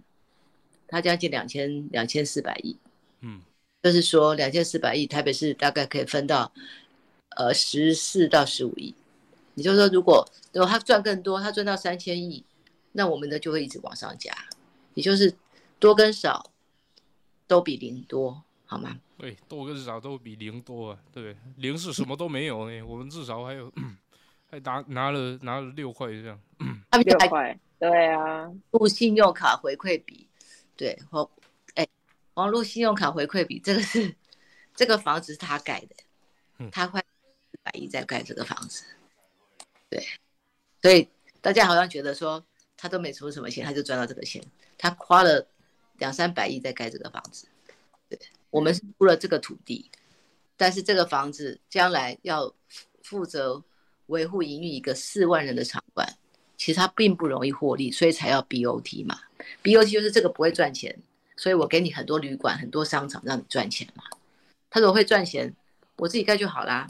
[0.86, 2.76] 它将近两千两千四百亿。
[3.20, 3.40] 嗯，
[3.82, 6.52] 就是说两千四百亿，台北市大概可以分到，
[7.36, 8.94] 呃十四到十五亿。
[9.54, 12.44] 也就是说，如果如果他赚更多，他赚到三千亿，
[12.92, 14.30] 那我们的就会一直往上加。
[14.92, 15.34] 也就是
[15.78, 16.52] 多跟少
[17.46, 18.94] 都比零多，好吗？
[19.16, 20.98] 对，多跟少都比零多啊。
[21.10, 22.82] 对，零是什么都没有呢？
[22.82, 23.72] 我们至少还有
[24.52, 26.38] 还拿拿了拿了六块这样。
[27.02, 30.28] 六块，对啊，付信用卡回馈比，
[30.76, 31.28] 对，或。
[32.34, 34.14] 网络信用卡回馈比这个是，
[34.74, 38.84] 这个房子是他盖的，他花四百亿在盖这个房子，
[39.90, 40.02] 对，
[40.80, 41.06] 所以
[41.42, 42.42] 大家好像觉得说
[42.74, 44.42] 他都没出什么钱，他就赚到这个钱，
[44.78, 45.46] 他花了
[45.98, 47.46] 两三百亿在盖这个房子，
[48.08, 49.90] 对，我们是出了这个土地，
[50.56, 52.54] 但是这个房子将来要
[53.02, 53.62] 负责
[54.12, 56.06] 维护营运一个四万人的场馆，
[56.56, 59.18] 其实它并不容易获利，所以才要 BOT 嘛
[59.64, 60.96] ，BOT 就是这个不会赚钱。
[61.36, 64.04] 所以我给你很多旅馆、很多商场，让你赚钱嘛。
[64.70, 65.52] 他说会赚钱，
[65.96, 66.86] 我自己盖就好啦。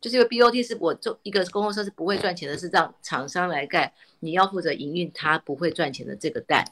[0.00, 6.64] 就是因为 BOT 是我做一个公共设施不会赚钱的，是让厂商来盖，你要负责营运，他不会赚钱的这个蛋。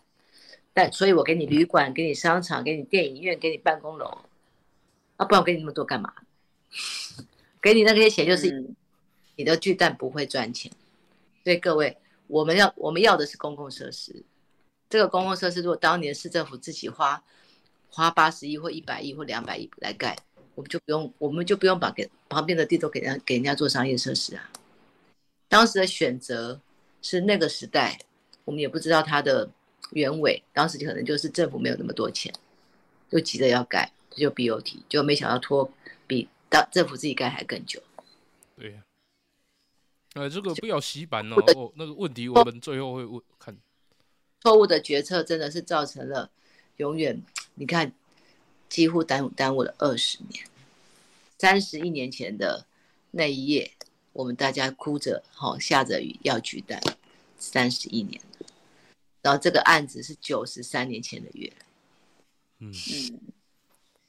[0.75, 4.19] 但所以我给你旅馆、给你商场、给你电影院、给你办公楼，
[5.17, 6.13] 啊，不然我给你那么多干嘛？
[7.61, 8.71] 给你那些钱就是
[9.43, 10.71] 你的巨蛋不会赚钱。
[11.43, 14.23] 所以各位，我们要我们要的是公共设施。
[14.89, 17.21] 这个公共设施，如果当年市政府自己花
[17.91, 20.17] 花八十亿或一百亿或两百亿来盖，
[20.55, 24.49] 我们就不用，我们就不用把给旁边的地都给人家给人家做商业设施啊。
[25.49, 26.61] 当时的选择
[27.01, 27.99] 是那个时代，
[28.45, 29.51] 我们也不知道它的
[29.91, 32.33] 原委，当时就可能就是政府没有那么多钱，
[33.11, 35.69] 就急着要盖，就 BOT，就没想到拖
[36.07, 37.83] 比当政府自己盖还更久。
[38.57, 38.79] 对呀，
[40.15, 43.57] 呃，这个不要洗版哦，哦，那个问题我们最后会问看。
[44.41, 46.31] 错误的决策真的是造成了
[46.77, 47.23] 永远，
[47.55, 47.93] 你看，
[48.69, 50.45] 几乎耽误耽误了二十年。
[51.39, 52.67] 三十一年前的
[53.13, 53.73] 那一夜，
[54.13, 56.81] 我们大家哭着，哈，下着雨要举蛋，
[57.39, 58.47] 三十一年了。
[59.23, 61.53] 然后这个案子是九十三年前的月，
[62.59, 63.21] 嗯嗯，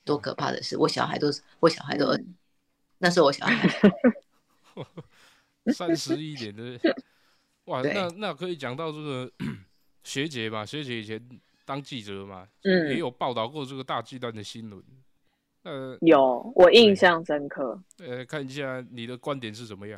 [0.03, 0.75] 多可怕的事！
[0.75, 2.17] 我小孩都是，我小孩都，
[2.97, 3.69] 那是我小孩。
[5.71, 6.79] 三十一年的，
[7.65, 9.31] 哇，那那可以讲到这个。
[10.03, 11.17] 学姐吧，学姐以前
[11.63, 14.83] 当记者嘛，嗯，也有报道过这个大巨蛋的新闻。
[15.63, 17.81] 呃，有，我印象深刻。
[17.99, 19.97] 呃，看一下你的观点是怎么样，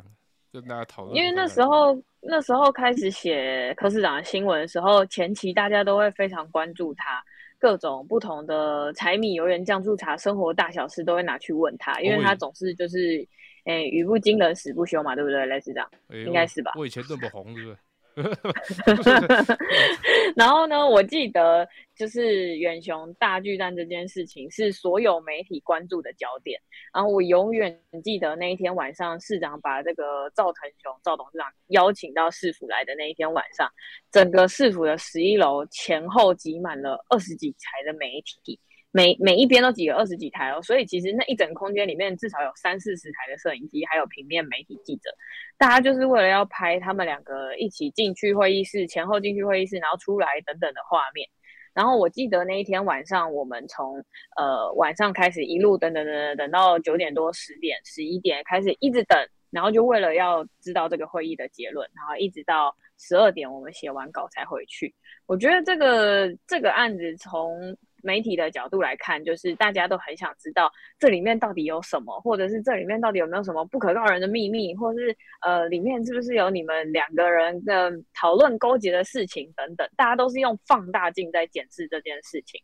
[0.52, 1.16] 跟大家讨论。
[1.16, 7.20] 因为那时候，那时候开始写柯市长的新闻的时候，前期大家都会非常关注他，
[7.58, 13.26] 各种不同的柴米油盐酱醋茶，生活大小事都会拿去问他，因为他总是就是，
[13.66, 15.88] 诶，语不惊人死不休嘛，对不对，雷市长？
[16.10, 16.72] 应该是吧？
[16.76, 17.76] 我以前那么红，是不是？
[20.34, 20.88] 然后呢？
[20.88, 26.58] 我记得就是远雄大巨蛋这件事情是所有媒体关注的焦点。
[26.94, 33.70] 然后我永远记得那一天晚上，市长把这个赵腾雄赵董事长邀请到市府来的那一天晚上，
[34.10, 38.58] 整个市府的十一楼前后挤满了二十几台的媒体。
[38.96, 45.10] 每每一边都挤了二十几台哦，所以其实那一整空间里面至少有三四十台的摄影机，还有平面媒体记者，
[45.58, 51.28] 大家就是为了要拍他们两个一起进去会议室，前后进去会议室，然后出来等等的画面。
[51.74, 54.02] 然后我记得那一天晚上，我们从
[54.38, 64.94] 呃晚上开始一路等等等等等到九点多、十点、十一点开始一直等，然后就为了要知道这个会议的结论，然后一直到十二点我们写完稿才回去。
[65.26, 67.76] 我觉得这个这个案子从
[68.06, 82.60] 媒体的角度来看，就是大家都很想知道这里面到底有什么，或者是这里面到底有没有什么不可告人的秘密，或者是呃里面是不是有你们两个人的讨论勾结的事情等等，大家都是用放大镜在检视这件事情。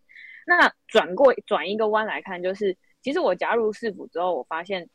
[0.46, 4.88] 那转过转一个弯来看，就是其实我加入市府之后，我发现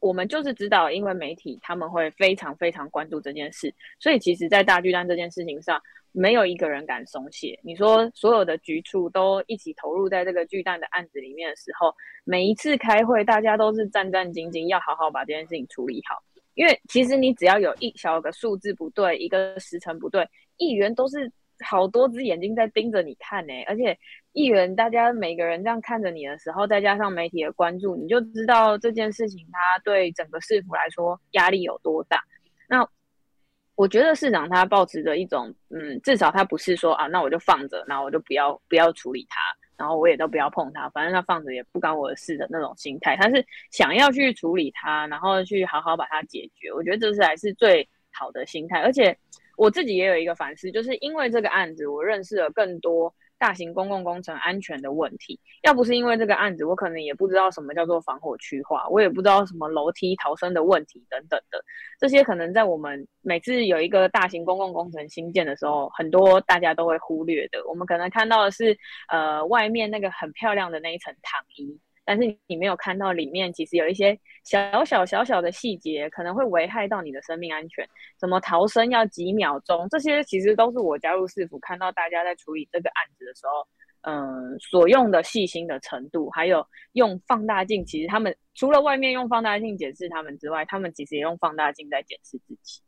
[0.00, 5.80] 我们就是知道，因为媒体他们会非常非常关注这件事，所以其实，在大巨蛋这件事情上，
[6.18, 7.58] 没有一个人敢松懈。
[7.62, 11.94] 你说所有的局处都一起投入在这个巨蛋的案子里面的时候，
[12.24, 16.16] 每一次开会，大家都是战战兢兢，要好好把这件事情处理好。
[16.54, 21.30] 因为其实你只要有一小个数字不对，一个时辰不对，议员都是
[21.62, 23.52] 好多只眼睛在盯着你看呢。
[23.66, 23.94] 而且
[24.32, 32.22] 议员大家每个人这样看着你的时候，再加上媒体的关注，你就知道这件事情它对整个市府来说压力有多大。
[32.68, 32.88] 那
[33.76, 39.38] 我觉得市长他保持着一种，嗯，至少他不是说啊，那我就放着，然后我就不要不要处理它。
[39.78, 43.14] 然后我也都不要碰它，反正它放着也不关我的事的那种心态。
[43.14, 46.72] 他是想要去处理它，然后去好好把它解决。
[46.72, 48.80] 我觉得这是还是最好的心态。
[48.80, 49.14] 而且
[49.58, 53.14] 我自己也有一个反思，就是因为这个案子，我认识了更多。
[53.38, 61.62] 大型公共工程安全的问题，要不是因为这个案子，我可能也不知道什么叫做防火区化，我也不知道什么楼梯逃生的问题等等的。
[61.98, 67.62] 这些可能在我们每次有一个大型公共工程新建的时候，很多大家都会忽略的。
[67.68, 68.76] 我们可能看到的是，
[69.08, 71.78] 呃，外面那个很漂亮的那一层躺衣。
[72.06, 77.84] 但是你没有看到里面，其实有一些小小小小的细节，可能会危害到你的生命安全。
[78.20, 83.66] 什么逃生要几秒钟，这些其实都是我加入市府看到大家在处理这个案子的时候，
[84.02, 87.84] 嗯，所用的细心的程度，还有用放大镜。
[87.84, 92.80] 其实他们除了外面用放大镜检视他们之外，他们其实也用放大镜在检视自己。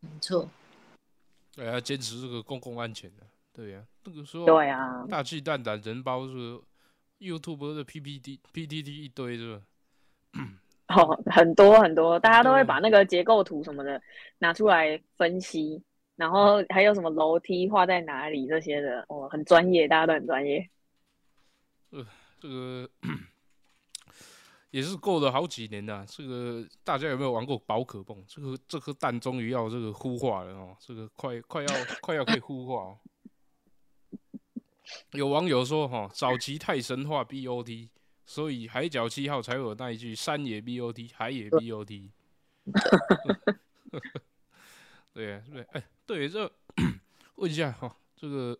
[0.00, 0.46] 没错，
[1.56, 3.22] 对啊，坚持这个公共安全的，
[3.54, 6.60] 对呀，那个时候对啊，大气蛋胆人包是。
[7.24, 9.62] YouTube 的 PPT、PPT 一堆是吧？
[10.88, 14.00] 哦，很多很多，大家都会把那个结构图什么的
[14.38, 15.82] 拿出来分析，
[16.16, 20.68] 然后还有什么楼梯画在哪里这些的，哦，很专业，大家都很专业。
[21.90, 22.06] 呃，
[22.38, 22.90] 这个
[24.70, 26.04] 也是过了好几年了。
[26.06, 28.22] 这个大家有没有玩过宝可梦？
[28.26, 31.68] 这个这颗蛋终于要这个孵化了哦，这个快快要
[32.02, 32.94] 快要可以孵化。
[35.12, 37.88] 有网友说：“哈，早期太神话 BOT，
[38.26, 42.10] 所以海角七号才有那一句山野 BOT，海野 BOT。
[45.14, 46.50] ”对对，哎，对，这
[47.36, 48.58] 问一下哈，这个，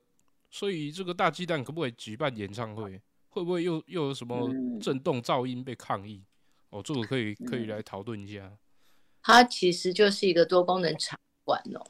[0.51, 3.01] 所以这个大鸡蛋可不可以举办演唱会？
[3.31, 4.49] 会不会又又有什么
[4.81, 6.23] 震动噪音被抗议？
[6.71, 8.57] 哦，这个可以可以来讨论一下。
[9.23, 11.19] 它其实就是一个多功能场。
[11.45, 11.81] 管哦，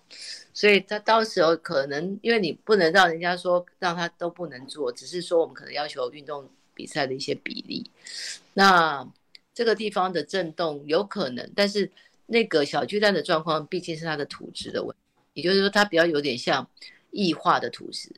[0.53, 7.89] 所以他到时候可能，因为你不能让人家说让他都不能做，只是说我们可能要求运动比赛的一些比例。
[8.53, 9.07] 那
[9.55, 11.91] 这个地方的震动有可能，但是
[12.27, 14.95] 那个小巨蛋的状况毕竟是它的土质的问
[15.35, 16.69] 题，也就是说它比较有点像
[17.11, 18.11] 异化的土质，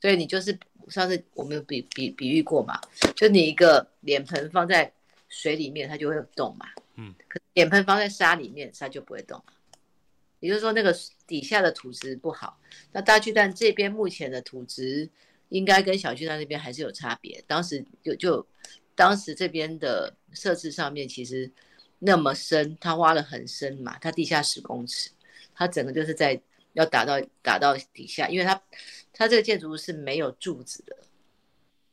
[0.00, 2.78] 所以你就是上次我们比比比喻过嘛，
[3.16, 4.92] 就你一个脸盆放在
[5.28, 6.66] 水里面，它就会动嘛，
[6.96, 9.44] 嗯，可脸盆放在沙里面，它就不会动了。
[10.42, 10.92] 也就是说，那个
[11.24, 12.58] 底下的土质不好。
[12.90, 15.08] 那大巨蛋这边目前的土质
[15.50, 17.40] 应该跟小巨蛋那边还是有差别。
[17.46, 18.44] 当时就就
[18.96, 21.48] 当时这边的设置上面其实
[22.00, 25.10] 那么深，它挖了很深嘛，它地下十公尺，
[25.54, 28.60] 它整个就是在要打到打到底下，因为它
[29.12, 30.96] 它这个建筑物是没有柱子的，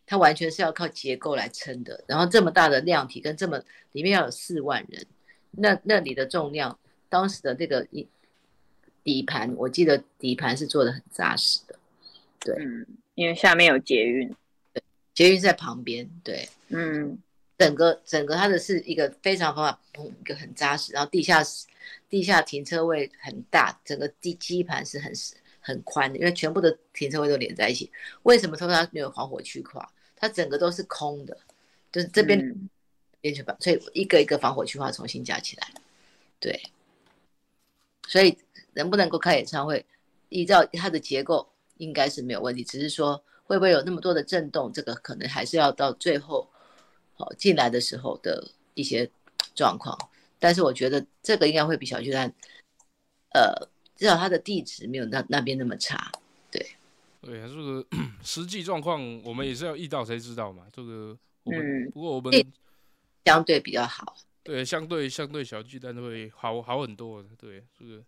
[0.07, 2.03] 它完全是要靠结构来撑的。
[2.07, 5.05] 然后这么大的量体跟这么里面要有四万人，
[5.51, 6.79] 那那里的重量，
[7.09, 8.07] 当时的那个一。
[9.09, 11.75] 底盘，我记得底盘是做的很扎实的，
[12.39, 12.85] 对，嗯，
[13.15, 14.29] 因为下面有捷运，
[14.71, 14.83] 对，
[15.15, 17.17] 捷运在旁边，对，嗯，
[17.57, 21.43] 整个整个它的是一个非常方法，一个很扎实，然后地下
[22.07, 25.11] 地下停车位很大，整个地基盘是很
[25.59, 27.91] 很宽的，因为全部的停车位都连在一起。
[28.21, 29.83] 为什么说它没有防火区块？
[30.15, 31.35] 它整个都是空的，
[31.91, 32.37] 就是这边
[33.21, 35.67] 边全把，所以一个一个防火区块重新加起来，
[36.39, 36.61] 对，
[38.07, 38.37] 所以。
[38.79, 39.85] 能不能够开演唱会？
[40.29, 41.45] 依照它的结构，
[41.77, 42.63] 应该是没有问题。
[42.63, 46.47] 只是说会不会有那么多的震动，这个可能还是要到最后，
[47.15, 49.09] 好进来的时候的一些
[49.53, 49.97] 状况。
[50.39, 52.33] 但是我觉得这个应该会比小巨蛋，
[53.33, 53.67] 呃，
[53.97, 56.11] 至少它的地址没有那那边那么差。
[56.49, 56.65] 对，
[57.19, 57.85] 对，这个
[58.23, 60.67] 实际状况我们也是要遇到才知道嘛。
[60.71, 62.31] 这个我们不过我们
[63.25, 67.21] 相对比较好，对，相对相对小巨蛋会好好很多。
[67.37, 68.03] 对，这个。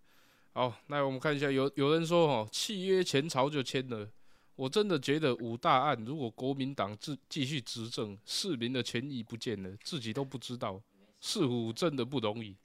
[0.54, 4.10] 好，那我们看一下，有有人说哦，契约前朝就签了。
[4.56, 10.82] 我真的觉得五大案，如果国民党继继续执政，市民的权益不见了，自己都不知道，
[11.22, 12.56] 似乎真的不容易。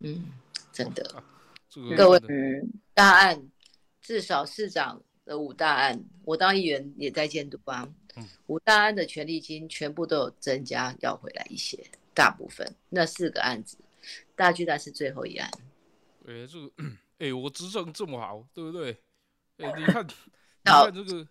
[0.00, 0.24] 嗯，
[0.72, 1.22] 真的。
[1.94, 2.18] 各位，
[2.94, 3.50] 大案
[4.00, 7.86] 至少市长的五大案，我当议员也在监督啊。
[8.46, 11.78] 五大案的权利金全部都有增加要回来一些，
[12.14, 13.76] 大部分那四个案子，
[14.34, 15.50] 大巨蛋是最后一案。
[16.26, 16.72] 哎，这个，
[17.18, 18.92] 哎，我执政这么好，对不对？
[19.58, 20.06] 哎，你看，
[20.64, 21.26] 你看这个，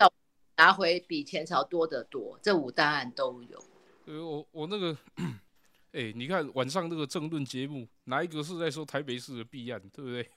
[0.57, 3.63] 拿回比前朝多得多，这五大案都有。
[4.05, 4.95] 呃，我我那个，
[5.93, 10.29] 哎，你看晚上那个政论节目，哪一个是在说台北市的弊案，对不对？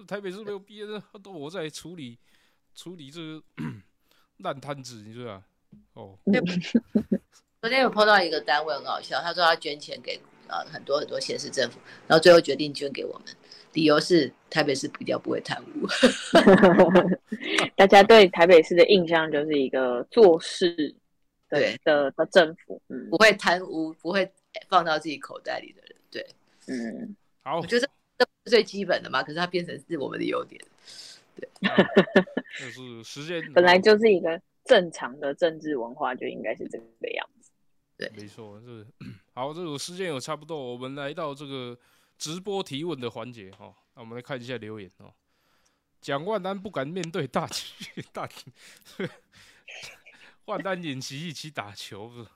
[0.06, 2.18] 台北市没有弊案，都我在处理
[2.74, 3.42] 处理这个
[4.38, 5.44] 烂摊子，你知道吧？
[5.94, 6.18] 哦，
[7.60, 13.34] 昨天有碰到一个单位很好笑，他说他捐钱给呃很多很多县市政府，然后最后决定捐给我们，
[13.72, 15.86] 理由是台北市比较不会贪污。
[17.76, 20.94] 大家对台北市的印象就是一个做事
[21.48, 24.30] 对的的政府，嗯，不会贪污，不会
[24.68, 26.26] 放到自己口袋里的人，对，
[26.68, 27.88] 嗯，好，我觉得
[28.18, 30.60] 这是最基本的嘛，可是它变成是我们的优点，
[31.36, 31.48] 对，
[32.58, 34.40] 就是时间本来就是一个。
[34.64, 37.50] 正常的政治文化就应该是这个样子，
[37.98, 38.86] 对，没错，是
[39.34, 39.52] 好。
[39.52, 41.78] 这个时间有差不多，我们来到这个
[42.16, 43.74] 直播提问的环节哈。
[43.94, 45.12] 那我们来看一下留言哦。
[46.00, 48.28] 蒋万安不敢面对大局， 大
[50.46, 52.28] 万安演习一起打球不是？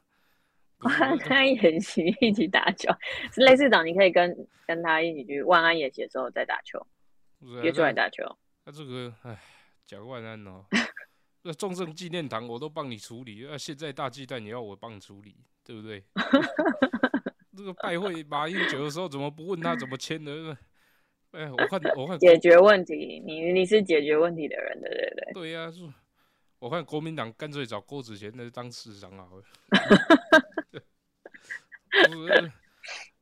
[0.79, 2.93] 万安演习一起打球，
[3.33, 6.87] 是类似长，你可以跟跟他一起去万安演习的时候再打球，
[7.63, 8.23] 约出来打球。
[8.65, 9.43] 那这个哎，
[9.85, 10.65] 蒋万安哦。
[11.47, 16.03] 那重症纪念堂我都帮你处理，那现在大鸡蛋也要我帮你处理，对不对？
[17.57, 20.59] 这个拜会马英九的时候怎么不问他怎么签的？
[21.31, 25.33] 哎，我看我看解决问题，你你是解决问题的人，对对对。
[25.35, 25.89] 对呀，是。
[26.59, 29.45] 我看国民党干脆找郭子乾来当市长好了。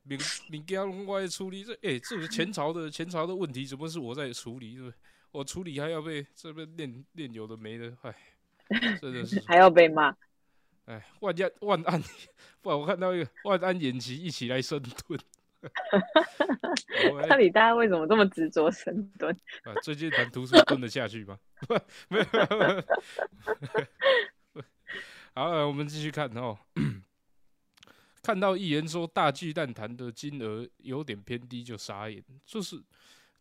[0.02, 0.18] 民
[0.50, 4.76] 民家我来处理这，哎，这是前朝的前朝的问题怎么是我在处理？
[4.76, 4.94] 是？
[5.34, 8.14] 我处理还要被这边练练有的没的，哎，
[9.00, 10.14] 真的是 还要被骂，
[10.84, 12.00] 哎，万家万安，
[12.62, 15.18] 不然我看到一个万安演习一起来深蹲，
[17.28, 19.36] 到底大家为什么这么执着深蹲？
[19.64, 21.36] 啊，最近谈读书蹲得下去吗？
[22.06, 22.26] 没有，
[25.34, 26.56] 好，我们继续看哦。
[28.22, 32.80] 看到议员说大巨蛋谈的金额有点偏低，就傻眼，就是。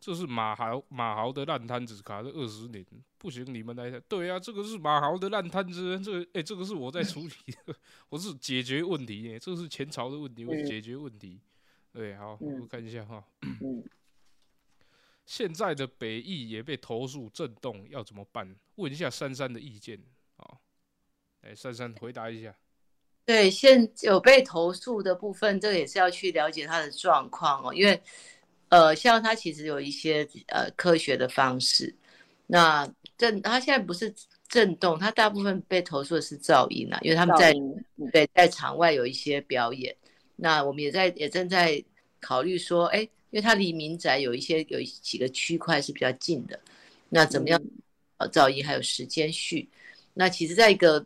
[0.06, 2.86] 这是马豪马豪的烂摊子，卡了二十年，
[3.18, 4.04] 不行，你们来看。
[4.10, 7.30] 对啊，这个是马豪的烂摊子，这个哎，这个是我在处理
[7.66, 7.74] 的，
[8.10, 11.40] 我是解决问题，这是前朝的问题，我是解决问题。
[11.94, 13.24] 对，好，我看一下哈。
[15.26, 18.54] 现在的北翼也被投诉震动，要怎么办？
[18.76, 19.98] 问一下珊珊的意见
[20.36, 20.58] 啊。
[21.44, 22.54] 哎，珊珊回答一下。
[23.24, 28.04] 对，现有被投诉的部分，这个也是要去了解他的状况哦，因为。
[28.74, 31.96] 呃，像它其实有一些呃科学的方式，
[32.48, 34.12] 那震它现在不是
[34.48, 37.54] 震动，它大部分被投诉的是噪音啊，因为他们在
[38.12, 39.96] 对在场外有一些表演，
[40.38, 41.84] 那我们也在也正在
[42.20, 46.60] 考虑说，哎，因为它离民宅有一些有几个区块是比较近的，
[47.10, 47.62] 那怎么样
[48.18, 49.70] 呃噪音还有时间序，
[50.16, 51.06] 那其实在一个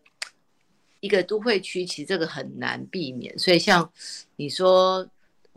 [1.02, 3.92] 一个都会区，其实这个很难避免，所以像
[4.38, 5.06] 你说。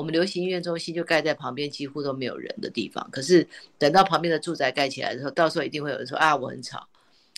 [0.01, 3.07] 我们流行音乐中心就盖在旁边，几乎都没有人的地方。
[3.13, 3.47] 可是
[3.77, 6.89] 等到旁边的住宅盖起来的时候，到时候一定会有人说啊，我很吵。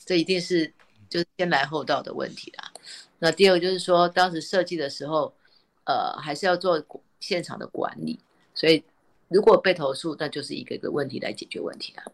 [0.07, 0.73] 这一定是
[1.09, 2.71] 就是先来后到的问题啦。
[3.19, 5.35] 那第二个就是说，当时设计的时候，
[5.87, 6.81] 呃，还是要做
[7.19, 8.21] 现场的管理。
[8.55, 8.85] 所以
[9.27, 12.05] 如果被投诉，那就是一个一个问题来解决问题啦。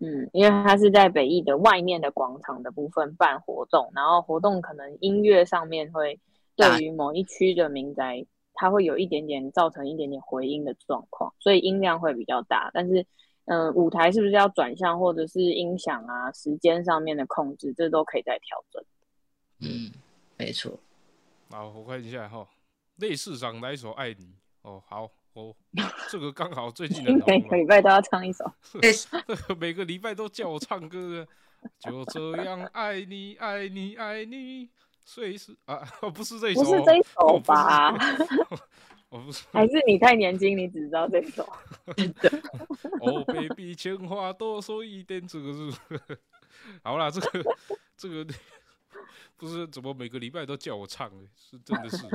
[0.00, 6.18] 嗯，因为它是在北艺的外面的广场的部分办活动，然后活动可能音乐上面会
[6.56, 8.26] 对于某一区的民宅。
[8.60, 12.70] 它会有一点点造成一点点回音的状况，所以音量会比较大。
[12.74, 13.06] 但是，
[13.46, 18.84] 嗯，舞台是不是要转向，或者是音响啊、时间上面的控制，这都可以再调整。
[19.60, 19.90] 嗯，
[20.36, 20.78] 没错。
[21.48, 22.46] 好，我看一下哈，
[22.96, 24.26] 类市长来一首《爱你》
[24.60, 25.56] 哦，好，哦，
[26.10, 28.44] 这个刚好最近 每个礼拜都要唱一首
[29.58, 31.26] 每个礼拜都叫我唱歌，
[31.78, 34.68] 就这样爱你，爱你，爱你。
[35.10, 35.78] 所以是啊，
[36.14, 37.92] 不是这一首，不是这一首吧？
[39.08, 41.42] 我不是，还是你太年轻，你只知道这一首。
[43.00, 45.76] 哦，baby，情话多说一点，这个是
[46.84, 47.56] 好啦，这个
[47.96, 48.24] 这个
[49.36, 52.06] 不是怎么每个礼拜都叫我唱，是真的是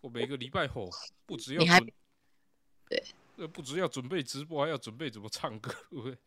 [0.00, 0.88] 我每个礼拜吼，
[1.26, 1.92] 不只要准
[2.88, 3.02] 对，
[3.38, 5.74] 呃，不只要准备直播，还要准备怎么唱歌，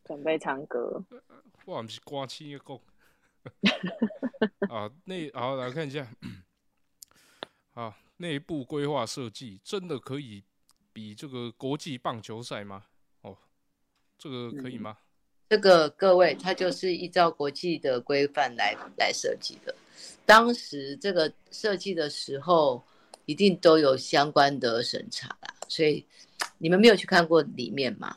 [0.04, 1.02] 准备唱歌。
[1.64, 2.78] 我不是歌星的讲。
[4.70, 6.08] 啊，那好来看一下，
[7.74, 10.44] 啊，内部规划设计真的可以
[10.94, 12.86] 比这个国际棒球赛吗？
[13.22, 13.38] 哦，
[14.18, 14.98] 这个可以吗？
[15.50, 19.76] 这个各位，它就是依照国际的规范来来设计的。
[20.26, 22.82] 当时这个设计的时候，
[23.26, 25.54] 一定都有相关的审查啦。
[25.68, 26.06] 所以
[26.58, 28.16] 你们没有去看过里面吗？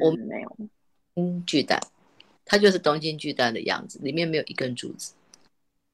[0.00, 0.56] 我们没有，
[1.16, 1.80] 嗯，巨蛋，
[2.44, 5.14] 它就是东京巨蛋的样子，里面没有一根柱子。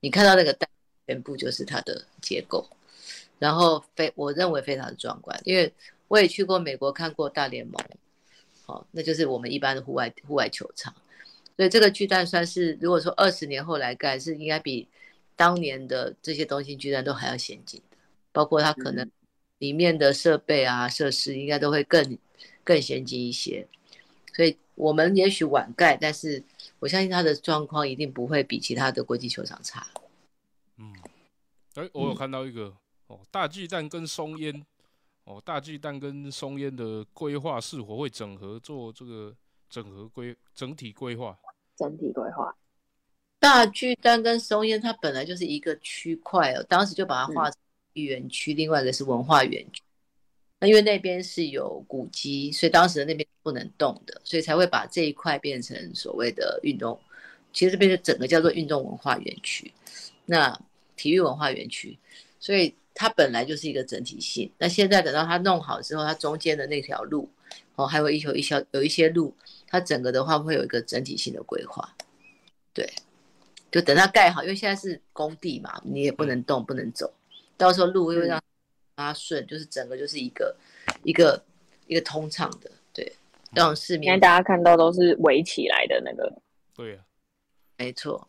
[0.01, 0.69] 你看到那个蛋，
[1.07, 2.69] 全部就是它的结构，
[3.39, 5.73] 然后非我认为非常的壮观，因为
[6.09, 7.75] 我也去过美国看过大联盟，
[8.65, 10.95] 好、那就是我们一般的户外户外球场，
[11.57, 14.89] 所以这个巨蛋算是如果说二十年后来盖，是应该比
[15.37, 17.97] 当年的这些东京巨蛋都还要先进的，
[18.33, 19.13] 包括它可能嗯
[19.59, 22.19] 里面的设备啊设施应该都会更
[22.65, 23.67] 更先进一些。
[24.35, 26.43] 所以我们也许晚盖，但是
[26.79, 29.87] 我相信他的状况一定不会比其他的国际球场差。
[30.79, 30.95] 嗯，
[31.75, 32.75] 哎、我有看到一个
[33.09, 34.65] 哦，大巨蛋跟松烟
[35.25, 39.35] 哦，大巨蛋跟松烟的规划是否会整合做这个
[39.69, 41.39] 整合规整体规划？
[41.77, 42.57] 整体规划，
[43.39, 47.59] 大巨蛋跟松烟它本来就是一个区块哦，当时就把它划成
[47.93, 49.83] 园区，另外一个是文化园区。
[50.59, 56.99] 那因为那边是有古迹，所以当时的那边不能动的，所以才会把这一块变成所谓的运动。
[57.53, 59.73] 其实这边就整个叫做运动文化园区，
[60.27, 60.57] 那
[60.97, 61.99] 体育文化园区，
[62.39, 64.51] 所以它本来就是一个整体性。
[64.59, 67.29] 那现在等到它弄好之后，它中间的那条路，
[67.75, 69.35] 哦，还有一条一小有一些路，
[69.67, 71.97] 它整个的话会有一个整体性的规划。
[72.73, 72.89] 对，
[73.73, 77.13] 就等它盖好，因为现在是工地嘛，你也不能动，不能走，
[77.57, 78.41] 到时候路又让
[78.95, 80.55] 它顺，就是整个就是一个
[81.03, 81.43] 一个
[81.89, 83.13] 一个通畅的，对，
[83.53, 86.43] 让市现在大家看到都是围起来的那个，
[86.75, 87.05] 对啊、
[87.77, 88.29] 没错，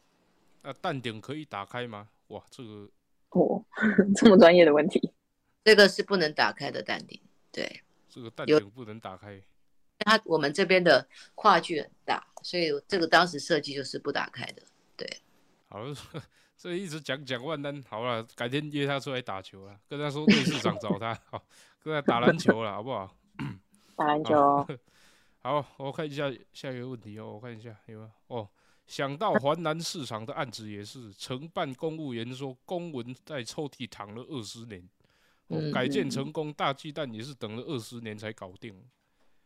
[0.61, 2.09] 那蛋顶可以打开吗？
[2.27, 2.89] 哇，这个
[3.29, 3.63] 哦，
[4.15, 5.11] 这么专业的问题，
[5.63, 7.19] 这个是不能打开的淡定，
[7.51, 8.59] 对，这个蛋有。
[8.59, 9.41] 顶不能打开。
[9.99, 14.63] 它我们这边的跨距很大，所以这个当时设计就是不打开的，
[14.97, 15.07] 对。
[15.69, 15.79] 好，
[16.57, 21.43] 这一直讲讲万丹，好了，改天约他出来打球了，跟他说队市长找他，好，
[21.83, 23.15] 跟他打篮球了，好不好？
[23.95, 24.35] 打篮球。
[24.35, 24.67] 哦，
[25.43, 28.47] 好，我看一下下一个问题哦，我看一下有没有哦。
[28.85, 34.81] 想到华南市场的案子也是，承办公务员说公文在抽屉躺了二十年，
[35.47, 38.75] 哦，嗯改建成功，大鸡蛋也是等了二十年才搞定。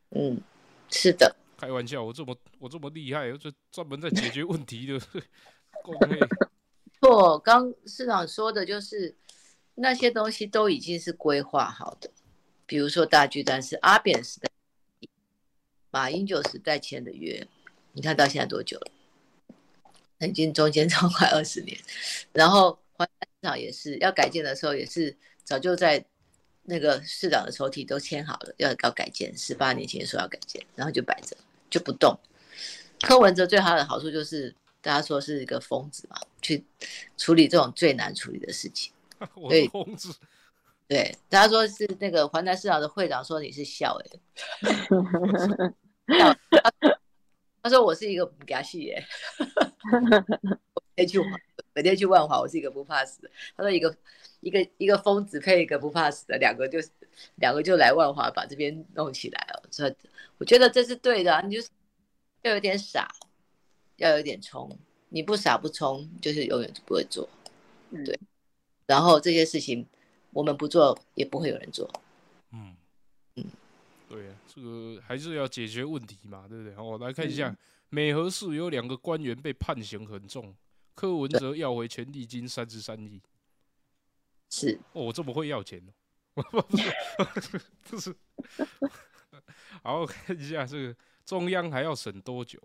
[0.10, 0.42] 嗯，
[0.90, 5.00] 是的，开玩笑，我这么我这么厉害，我就专门在解决问题的。
[5.84, 6.20] 公嘿，
[7.00, 9.16] 错，刚市长说的就是
[9.76, 12.10] 那些东西都已经是规划好的，
[12.66, 14.50] 比如说大巨蛋是阿扁时代、
[15.96, 17.48] 马英九时代签的约，
[17.94, 18.92] 你看到现在多久了？
[20.18, 21.78] 那已经中间 超快二十年。
[22.34, 25.16] 然后华南市场也是要改建的时候，也是
[25.46, 26.04] 早就在
[26.64, 31.38] 那个市长的抽屉都签好了，要要改建，十八年前说要改建，然后就摆着
[31.70, 32.14] 就不动。
[33.00, 36.62] 柯文哲最好的好处就是大家说是一个疯子嘛，去
[37.16, 38.92] 处理这种最难处理的事情。
[39.36, 40.14] 我疯子，
[40.90, 44.20] 对，大家说是那个环南市场的会长说你是笑哎、
[44.62, 45.74] 笑
[47.62, 49.04] 他说我是一个不敢戏耶，
[50.96, 51.20] 每天去
[51.74, 53.32] 每天去万华，我是一个不怕死的。
[53.58, 53.96] 他说一个
[54.40, 56.90] 一个一个疯子配一个不怕死的，两个就是
[57.36, 59.64] 两个就来万华把这边弄起来了。
[59.72, 59.96] 所以
[60.38, 61.70] 我觉得这是对的、啊，你就是
[62.44, 63.12] 要有点傻，
[63.98, 64.78] 要有点冲，
[65.10, 67.28] 你不傻不冲，就是永远都不会做。
[67.90, 68.20] 嗯对
[68.86, 69.88] 然后这些事情
[70.32, 71.90] 我们不做，也不会有人做。
[72.52, 72.76] 嗯
[73.36, 73.46] 嗯
[74.08, 76.78] 对啊，这个还是要解决问题嘛，对不对？
[76.78, 77.58] 我来看一嗯下，
[77.90, 80.56] 美和市有两个官员被判刑很重，
[80.96, 83.22] 柯文哲要回权利金三十三亿。
[84.50, 85.86] 是，哦，我这么会要钱
[86.36, 88.16] 哦， 不是 不是。
[89.84, 90.96] 好，我看一下这个
[91.26, 92.58] 中央还要审多久？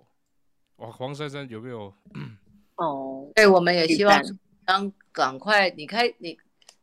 [0.77, 1.93] 哇，黄珊珊有没有？
[2.77, 4.23] 哦，对，我们也希望
[4.65, 6.39] 当赶快，你开你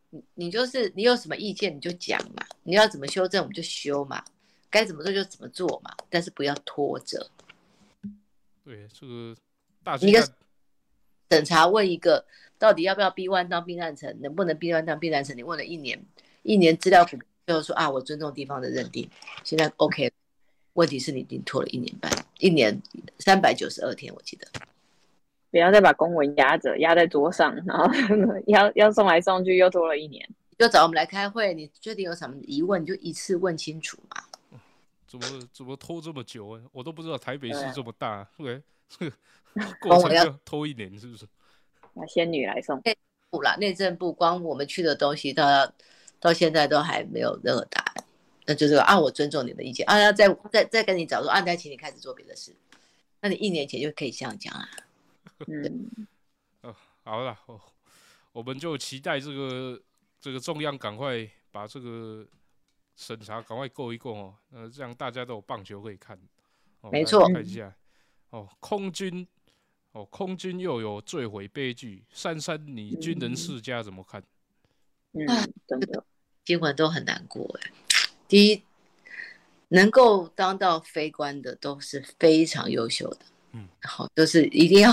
[0.10, 4.24] 你你就是你有什么意见你就讲嘛，你要怎么修正我们就修嘛，
[4.70, 7.28] 该怎么做就怎么做嘛，但是不要拖着。
[8.64, 9.36] 对，这个
[9.84, 10.28] 大一个
[11.30, 12.26] 审查问一个
[12.58, 15.36] 到底要不要 B one 当避难城，能不能 B one 当避难城？
[15.38, 16.04] 你问了一年，
[16.44, 19.10] 一年资料不，最后说啊，我尊重地方的认定，
[19.44, 20.12] 现在 OK。
[20.74, 22.80] 问题是你已经拖了一年半，一年
[23.18, 24.48] 三百九十二天，我记得。
[25.50, 27.90] 不要再把公文压着，压在桌上，然后
[28.46, 30.24] 要要送来送去，又拖了一年。
[30.52, 34.24] 你就找我们来开会，你确定有什么疑问，你就一次问清楚嘛。
[35.08, 36.62] 怎么怎么拖这么久啊？
[36.72, 39.16] 我都不知道台北市这么大， 对，这个
[39.80, 41.26] 过程要拖一年，是不是？
[41.94, 42.82] 那仙女来送，
[43.30, 45.74] 不啦，内政部光我们去的东西到
[46.20, 48.04] 到现在都还没有任何答案，
[48.46, 52.56] 那就是说啊，我尊重你的意见啊，要再再再跟你找说啊，再请你开始做别的事，
[53.22, 54.70] 那你一年前就可以这样讲啊。
[55.48, 55.90] 嗯，
[57.04, 57.62] 好了，我
[58.34, 59.82] 我们就期待这个
[60.20, 62.26] 这个中央赶快把这个
[62.98, 66.20] 审查赶快过一过哦，呃，这样大家都有棒球可以看。
[66.82, 67.74] 哦没错看一下
[68.32, 69.26] 哦，空军
[69.94, 74.22] 哦，空军又有坠毁悲剧，珊珊，你军人世家怎么看？
[75.14, 75.26] 嗯，
[75.68, 76.04] 真的，
[76.44, 77.72] 新闻都很难过哎。
[78.28, 78.64] 第一，
[79.70, 83.20] 能够当到飞官的都是非常优秀的，
[83.54, 84.92] 嗯，好，就是一定要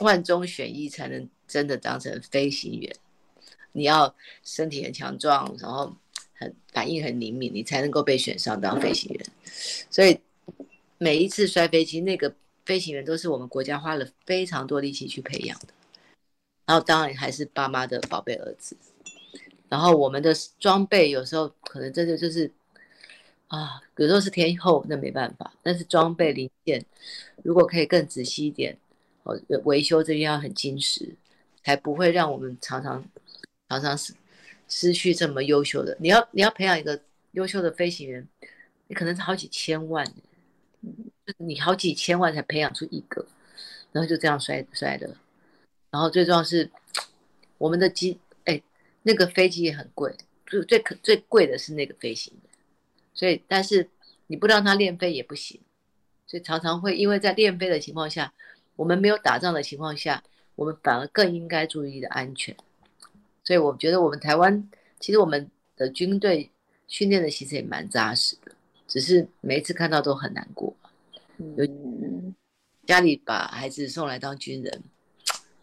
[0.00, 2.96] 万中选一才能真的当成飞行员。
[3.72, 5.94] 你要身体很强壮，然后
[6.72, 9.26] 反应很灵敏，你才能够被选上当飞行员。
[9.90, 10.18] 所以
[10.98, 12.34] 每一次摔飞机，那个
[12.64, 15.68] 飞行员都是我们国家花了非常多力气去培养的。
[16.66, 18.76] 然后当然还是爸妈的宝贝儿子。
[19.68, 22.50] 然后我们的装备有时候可能真的就是
[23.48, 25.52] 啊，有时候是天后，那没办法。
[25.62, 26.84] 但是装备零件
[27.42, 28.76] 如果可以更仔细一点，
[29.24, 31.14] 哦，维修这边要很精实，
[31.64, 33.04] 才不会让我们常常
[33.68, 34.14] 常常是
[34.68, 35.96] 失去这么优秀的。
[36.00, 37.00] 你要你要培养一个
[37.32, 38.26] 优秀的飞行员，
[38.88, 40.04] 你可能是好几千万，
[40.82, 43.26] 就你好几千万才培养出一个，
[43.92, 45.16] 然后就这样摔摔的。
[45.90, 46.70] 然后最重要是
[47.58, 48.60] 我们的机，哎，
[49.02, 50.14] 那个飞机也很贵，
[50.46, 52.50] 最最可最贵的是那个飞行员，
[53.14, 53.88] 所以但是
[54.26, 55.60] 你不让他练飞也不行，
[56.26, 58.32] 所以常常会因为在练飞的情况下，
[58.74, 60.22] 我们没有打仗的情况下，
[60.56, 62.56] 我们反而更应该注意的安全。
[63.44, 64.68] 所以我觉得我们台湾
[64.98, 66.50] 其实我们的军队
[66.88, 68.52] 训练的其实也蛮扎实的，
[68.88, 70.74] 只是每一次看到都很难过。
[71.36, 72.34] 嗯，
[72.86, 74.82] 家里把孩子送来当军人，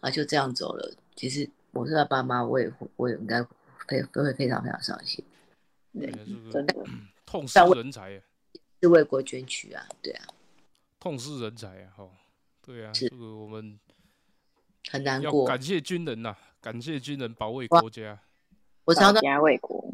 [0.00, 0.94] 啊，就这样走了。
[1.16, 3.42] 其实我是他爸妈，我也会我也应该
[3.88, 5.24] 非都会非常非常伤心，
[5.92, 6.12] 对
[6.52, 6.74] 真的，
[7.26, 8.22] 痛失人才啊，
[8.80, 10.26] 是为国捐躯啊，对啊，
[11.00, 12.08] 痛失人才啊，哈，
[12.64, 13.78] 对啊，是这个我们
[14.90, 15.46] 很难过。
[15.46, 17.80] 感谢军人呐、感谢军人保卫哇。
[17.80, 18.18] 国家。
[18.84, 19.92] 我常常保家卫国，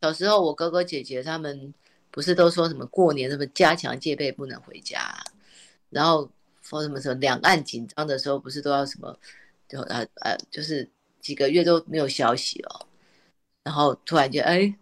[0.00, 1.72] 小时候，我哥哥姐姐他们
[2.10, 5.22] 不是都说什么过年什么加强戒备不能回家啊、
[5.90, 6.28] 然后
[6.62, 9.16] 说什么什么两岸紧张的时候不是都要什么
[9.68, 10.88] 就呃呃就是
[11.20, 12.86] 几个月都没有消息哦，
[13.62, 14.74] 然后突然间哎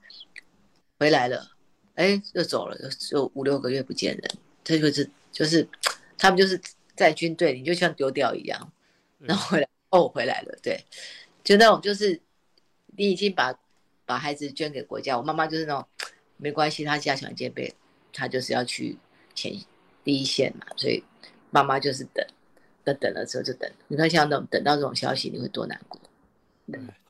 [0.99, 1.51] 回来了，
[1.95, 4.30] 哎又走了，就就五六个月不见人，
[4.64, 5.68] 这就是就是
[6.16, 6.59] 他们就是
[6.97, 8.72] 在军队里就像丢掉一样，
[9.18, 10.83] 然后回来哦回来了，对，
[11.45, 12.20] 就那种就是
[12.97, 13.55] 你已经把
[14.05, 15.86] 把孩子捐给国家，我妈妈就是那种
[16.36, 17.74] 没关系，她加强戒备，
[18.12, 18.97] 她就是要去
[19.34, 19.53] 前
[20.05, 21.03] 第一线嘛，所以
[21.51, 22.26] 妈妈就是等，
[22.84, 26.01] 等等了之后就等，你看像那种等到这种消息，你会多难过。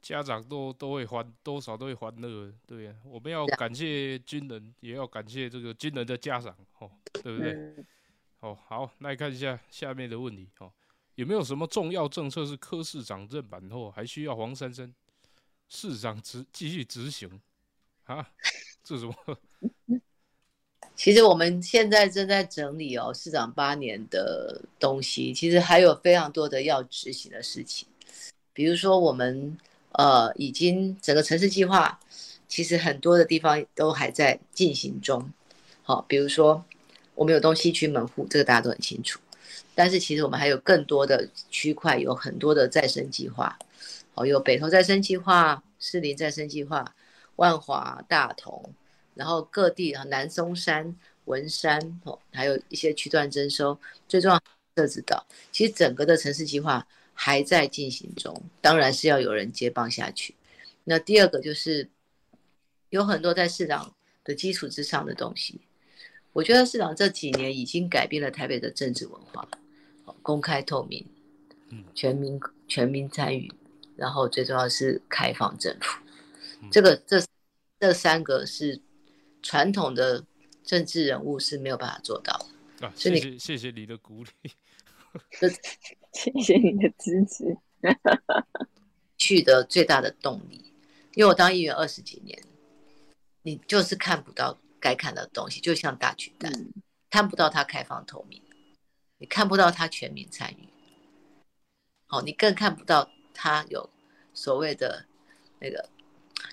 [0.00, 6.90] 家长都都会欢，多少都会欢乐，对呀、我们要感谢军人，也要感谢这个军人的家长，哦，
[7.22, 7.52] 对不对？
[7.52, 7.86] 嗯，
[8.40, 10.72] 哦，好，那来看一下下面的问题，哦，
[11.16, 14.92] 有没有什么重要政策是柯市长任满后还需要黄珊珊
[15.68, 17.40] 市长执继续执行
[18.04, 18.30] 啊？
[18.82, 19.14] 这什么？
[20.94, 27.88] 其实我们现在正在整理哦，市长八年的东西，其实还有非常多的要执行的事情，
[28.52, 29.56] 比如说我们
[29.92, 31.98] 呃已经整个城市计划，
[32.46, 35.32] 其实很多的地方都还在进行中。
[35.82, 36.64] 好、比如说
[37.14, 39.18] 我们有东西区门户，这个大家都很清楚，
[39.74, 43.58] 但是其实我们还有更多的区块，有很多的再生计划，
[44.14, 46.94] 哦、有北投再生计划、士林再生计划、
[47.36, 48.74] 万华、大同。
[49.14, 50.96] 然后各地啊，南松山、
[51.26, 54.42] 文山哦，还有一些区段征收，最重要
[54.74, 60.34] 设置岛，其实整个的城市计划还在进行中，当然是要有人接棒下去。
[60.84, 61.90] 那第二个就是
[62.88, 63.94] 有很多在市长
[64.24, 65.60] 的基础之上的东西，
[66.32, 69.46] 我觉得市长这几年已经改变了台北的政治文化，
[70.22, 71.06] 公开透明
[71.70, 73.50] 嗯，全民全民参与，
[73.96, 76.00] 然后最重要是开放政府。
[76.60, 77.22] 嗯，这个这
[77.80, 78.80] 这三个是
[79.42, 80.24] 传统的
[80.62, 82.46] 政治人物是没有办法做到
[82.78, 82.92] 的。
[82.94, 84.52] 谢谢谢谢你的鼓励。
[86.12, 87.56] 谢谢你的支持，
[89.18, 90.72] 去的最大的动力，
[91.14, 92.42] 因为我当议员二十几年，
[93.42, 96.72] 你就是看不到该看的东西，就像大巨蛋，嗯，
[97.10, 98.40] 看不到它开放透明，
[99.22, 100.68] 你看不到他全民参与，
[102.06, 103.88] 好，你更看不到他有
[104.34, 105.06] 所谓的
[105.60, 105.88] 那个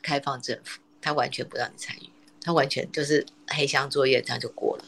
[0.04, 2.08] 开放政府，他完全不让你参与，
[2.44, 4.86] 他完全就是黑箱作业，这样就过了，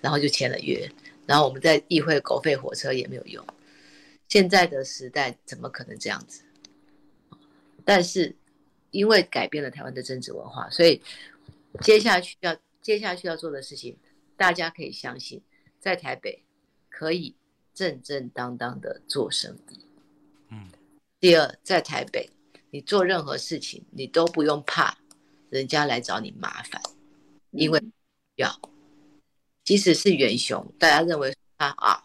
[0.00, 0.90] 然后就签了约，
[1.26, 3.46] 然后我们在议会狗吠火车也没有用，
[4.26, 6.44] 现在的时代怎么可能这样子？
[7.84, 8.34] 但是
[8.90, 11.02] 因为改变了台湾的政治文化，所以
[11.82, 13.98] 接下去要接下去要做的事情，
[14.34, 15.42] 大家可以相信，
[15.78, 16.42] 在台北
[16.98, 17.32] 可以
[17.72, 19.78] 正正当当的做生意。
[20.48, 20.68] 嗯，
[21.20, 22.28] 第二，在台北，
[22.70, 24.98] 你做任何事情，你都不用怕
[25.48, 26.82] 人家来找你麻烦，
[27.52, 27.80] 因为
[28.34, 28.60] 要，
[29.62, 32.02] 即使是元雄，大家认为他啊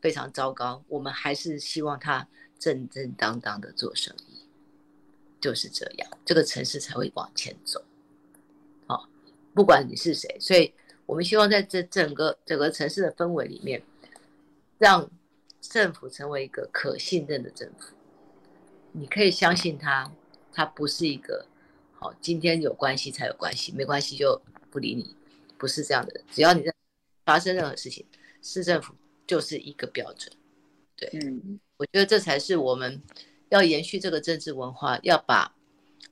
[0.00, 2.26] 非常糟糕，我们还是希望他
[2.58, 4.42] 正正当当的做生意，
[5.40, 7.80] 就是这样，这个城市才会往前走。
[8.88, 9.08] 好，
[9.54, 10.74] 不管你是谁，所以
[11.06, 13.80] 我们希望在这整个整个城市的氛围里面，
[14.82, 15.08] 让
[15.60, 17.94] 政府成为一个可信任的政府。
[18.90, 20.12] 你可以相信他，
[20.52, 21.46] 他不是一个
[21.92, 25.14] 好今天有关系才有关系，没关系就不理你，
[25.56, 26.20] 不是这样的。
[26.32, 26.74] 只要你在
[27.24, 28.04] 发生任何事情，
[28.42, 28.92] 市政府
[29.24, 30.34] 就是一个标准。
[30.96, 33.00] 对，嗯我觉得这才是我们
[33.50, 35.54] 要延续这个政治文化，要把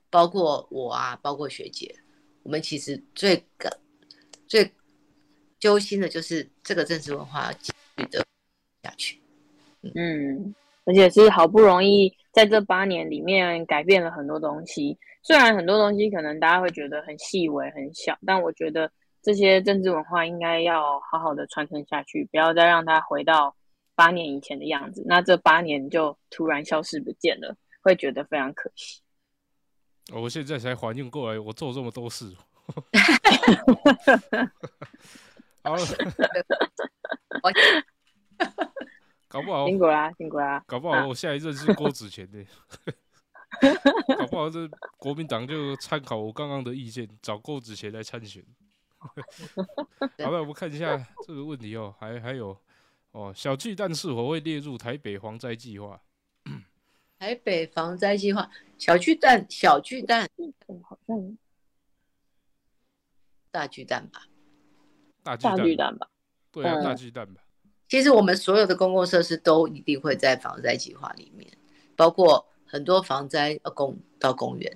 [0.09, 1.93] 包括我啊，包括学姐，
[2.43, 3.77] 我们其实最感
[4.47, 4.73] 最
[5.59, 8.25] 揪心的就是这个政治文化要继续的
[8.83, 9.19] 下去。
[9.95, 10.53] 嗯，
[10.85, 14.97] 而且是好不容易在这八年里面改变了很多东西。
[15.23, 23.55] 虽然很多东西可能大家会觉得很细微、很小，但我觉得这些政治文化应该要好好的传承下去，不要再让它回到
[23.93, 25.03] 八年以前的样子。
[25.05, 29.01] 那这八年就突然消失不见了，会觉得非常可惜。
[30.11, 32.33] 我现在才反应过来，我做这么多事。
[35.63, 35.81] 好了，
[37.43, 37.51] 我
[39.27, 40.63] 搞不好辛苦啦，辛苦啦。
[40.67, 42.45] 搞不好我下一任是郭子乾呢，
[44.17, 44.67] 搞不好这
[44.97, 48.43] 国民党就参考我刚刚的意见，找郭子乾来参选。
[50.23, 52.55] 好了，我们看一下这个问题哦，还还有
[53.11, 55.99] 哦，小巨蛋是否会列入台北防灾计划？
[57.17, 61.37] 台北防灾计划小巨蛋、小巨蛋、嗯好像
[63.51, 64.27] 大巨蛋吧。
[65.23, 66.09] 大大巨蛋，吧。
[66.51, 67.41] 对啊，嗯大巨蛋吧。
[67.91, 71.45] 其实我们所有的公共设施都一定会在防灾计划里面，
[71.97, 74.73] 包括很多防灾呃公到公园，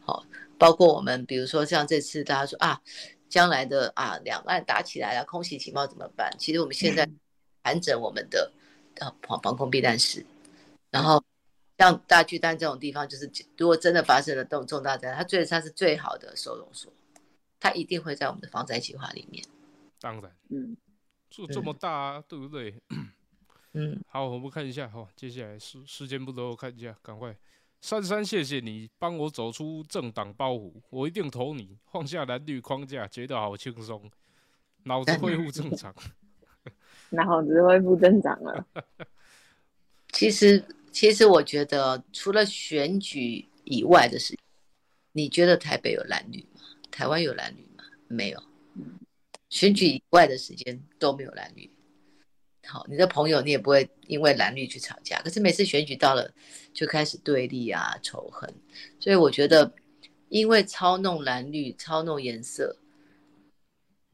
[0.00, 0.24] 好，
[0.56, 2.80] 包括我们比如说像这次大家说啊，
[3.28, 6.34] 将来的啊两岸打起来了，空袭情报怎么办？
[6.38, 7.06] 其实我们现在
[7.62, 8.50] 盘整我们的
[8.94, 10.24] 呃防防空避难室，
[10.90, 11.22] 然后
[11.76, 16.90] 像大巨蛋这种地方，就是如果真的发生了重重大灾害，它最它是最好的收容所，
[17.60, 19.44] 它一定会在我们的防灾计划里面。
[20.00, 20.74] 当然，嗯，
[21.34, 22.72] 做这么大、啊，对不对？
[23.74, 27.36] 嗯，好，我们看一下哈，接下来时时间不多，我看一下，赶快。
[27.80, 31.76] 珊珊，谢谢你帮我走出政党包袱，我一定投你。
[31.90, 34.08] 放下蓝绿框架，觉得好轻松，
[34.84, 35.92] 脑子恢复正常。
[37.10, 38.64] 脑子恢复正常了。
[40.12, 44.38] 其实，其实我觉得，除了选举以外的事情，
[45.10, 46.60] 你觉得台北有蓝绿吗？
[46.92, 47.82] 台湾有蓝绿吗？
[48.06, 48.40] 没有。
[49.54, 51.70] 选举以外的时间都没有蓝绿。
[52.66, 56.28] 好，你的朋友你也不会因为蓝绿去吵架，可是每次选举到了，
[56.72, 58.52] 就开始对立啊、仇恨。
[58.98, 59.72] 所以我觉得，
[60.28, 62.76] 因为操弄蓝绿、操弄颜色，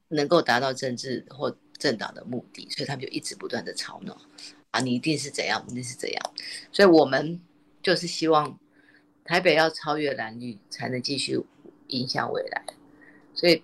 [0.09, 4.15] 能够达到政治或政党的目的，所以他们就一直不断的操弄。
[4.73, 6.33] 啊，你一定是怎样，一定是怎样，
[6.71, 7.41] 所以我们
[7.83, 8.61] 就是希望
[9.25, 11.41] 台北要超越蓝绿，才能继续
[11.87, 12.63] 影响未来。
[13.33, 13.63] 所以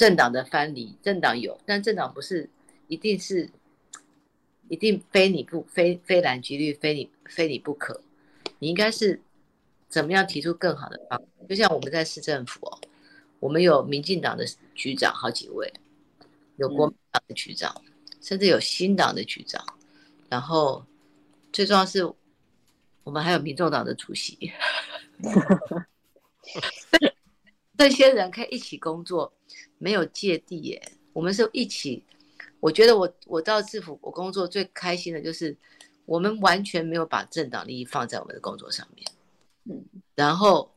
[0.00, 2.48] 政党的藩篱，政党有，但政党不是
[2.88, 3.50] 一定是
[4.70, 8.00] 一定非你不非非蓝即绿，非你非你不可。
[8.60, 9.20] 你应该是
[9.90, 11.46] 怎么样提出更好的方案？
[11.46, 12.80] 就像我们在市政府哦，
[13.40, 15.70] 我们有民进党的局长好几位，
[16.56, 17.70] 有国民党的局长。
[18.22, 19.62] 甚至有新党的局长，
[20.30, 20.82] 然后
[21.52, 22.10] 最重要是，
[23.04, 24.50] 我们还有民众党的主席，
[27.80, 29.32] 这些人可以一起工作，
[29.78, 30.92] 没有芥蒂耶。
[31.14, 32.04] 我们是一起，
[32.60, 35.56] 我觉得我我到政府我工作最开心的就是，
[36.04, 39.10] 我们完全没有把政党利益放在我们的工作上面，
[39.64, 39.82] 嗯，
[40.14, 40.70] 然后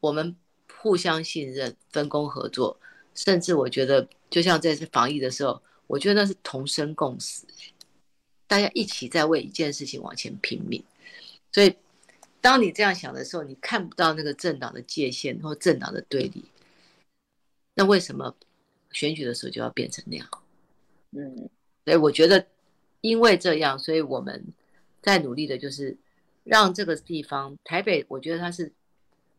[0.00, 0.34] 我们
[0.82, 2.76] 互相信任，分工合作，
[3.14, 5.62] 甚至我觉得就像这次防疫的时候。
[5.86, 7.44] 我觉得那是同生共死，
[8.46, 10.80] 大家一起在为一件事情往前拼命。
[11.50, 11.74] 所以，
[12.40, 16.44] 当你这样想的时候，你看不到那个政党的界限或政党的对立。
[17.74, 18.34] 那为什么
[18.92, 20.28] 选举的时候就要变成那样？
[21.12, 21.48] 嗯，
[21.84, 22.46] 所以我觉得，
[23.00, 24.44] 因为这样，所以我们
[25.02, 25.96] 在努力的就是
[26.44, 28.72] 让这个地方台北，我觉得它是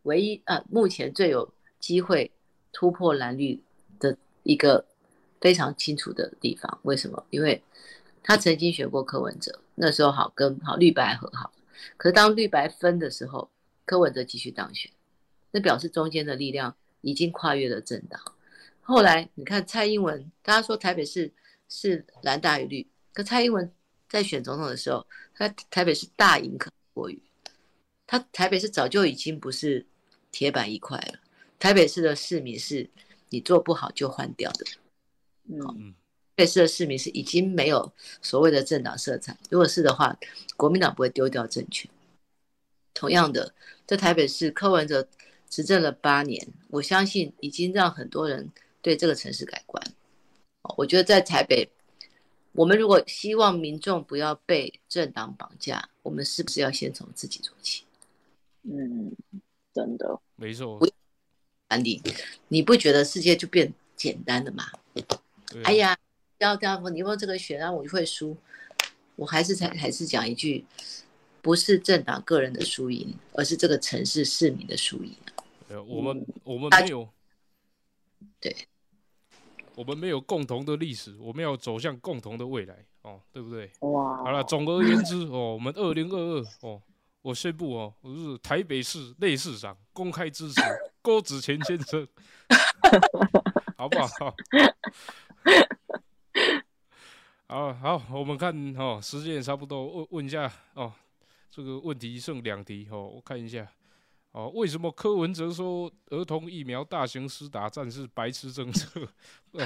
[0.03, 2.31] 唯一呃目前最有机会
[2.71, 3.61] 突破蓝绿
[3.99, 4.85] 的一个。
[5.41, 7.25] 非常清楚的地方，为什么？
[7.31, 7.59] 因为
[8.21, 11.51] 他曾经选过柯文哲，那时候好跟好绿白和好，
[11.97, 13.49] 可是当绿白分的时候，
[13.85, 14.91] 柯文哲继续当选，
[15.51, 18.19] 那表示中间的力量已经跨越了政党。
[18.81, 21.31] 后来你看蔡英文，大家说台北市
[21.69, 23.71] 是蓝大于绿，可蔡英文
[24.09, 27.21] 在选总统的时候，他台北是大赢柯国瑜，
[28.07, 29.85] 他台北市早就已经不是
[30.31, 31.19] 铁板一块了。
[31.59, 32.89] 台北市的市民是
[33.29, 34.65] 你做不好就换掉的。
[35.45, 35.93] 嗯，
[36.35, 39.37] 台北市的市民是已经没有所谓的政党色彩。
[39.49, 40.17] 如果是的话，
[40.57, 41.89] 国民党不会丢掉政权。
[42.93, 43.53] 同样的，
[43.85, 45.07] 在台北市，柯文哲
[45.49, 48.49] 执政了八年，我相信已经让很多人
[48.81, 49.83] 对这个城市改观。
[50.77, 51.69] 我觉得在台北，
[52.53, 57.83] 我们如果希望民众不要被政党绑架，我们是不是要先从自己做起？
[58.63, 59.11] 嗯，
[59.73, 60.79] 真的，没错。
[61.67, 62.01] 安迪，
[62.49, 64.65] 你不觉得世界就变简单了吗？
[65.63, 65.97] 哎呀，
[66.43, 68.35] 要这样，你用这个选，然后我就会输。
[69.15, 70.65] 我还是才还是讲一句，
[71.41, 75.13] 不是政党个人的输赢，而是这个城市市民的输赢。
[75.69, 77.07] 呃，我们我们没有，
[78.39, 78.55] 对，
[79.75, 83.71] 我们没有共同的历史，我们要走向共同的未来，哦，对不对？
[83.81, 86.81] 哇，好了，总而言之，哦，我们二零二二，哦。
[87.23, 90.59] 我宣布哦，我是台北市内市长，公开支持
[91.03, 92.07] 郭子乾先生，
[93.77, 94.35] 好不好？
[97.51, 100.89] 好好，我们看哦，时间也差不多，问问一下哦，
[101.49, 103.69] 这个问题剩两题哦，我看一下
[104.31, 109.05] 哦，为什么柯文哲说儿童疫苗大型施打战 是白痴政策？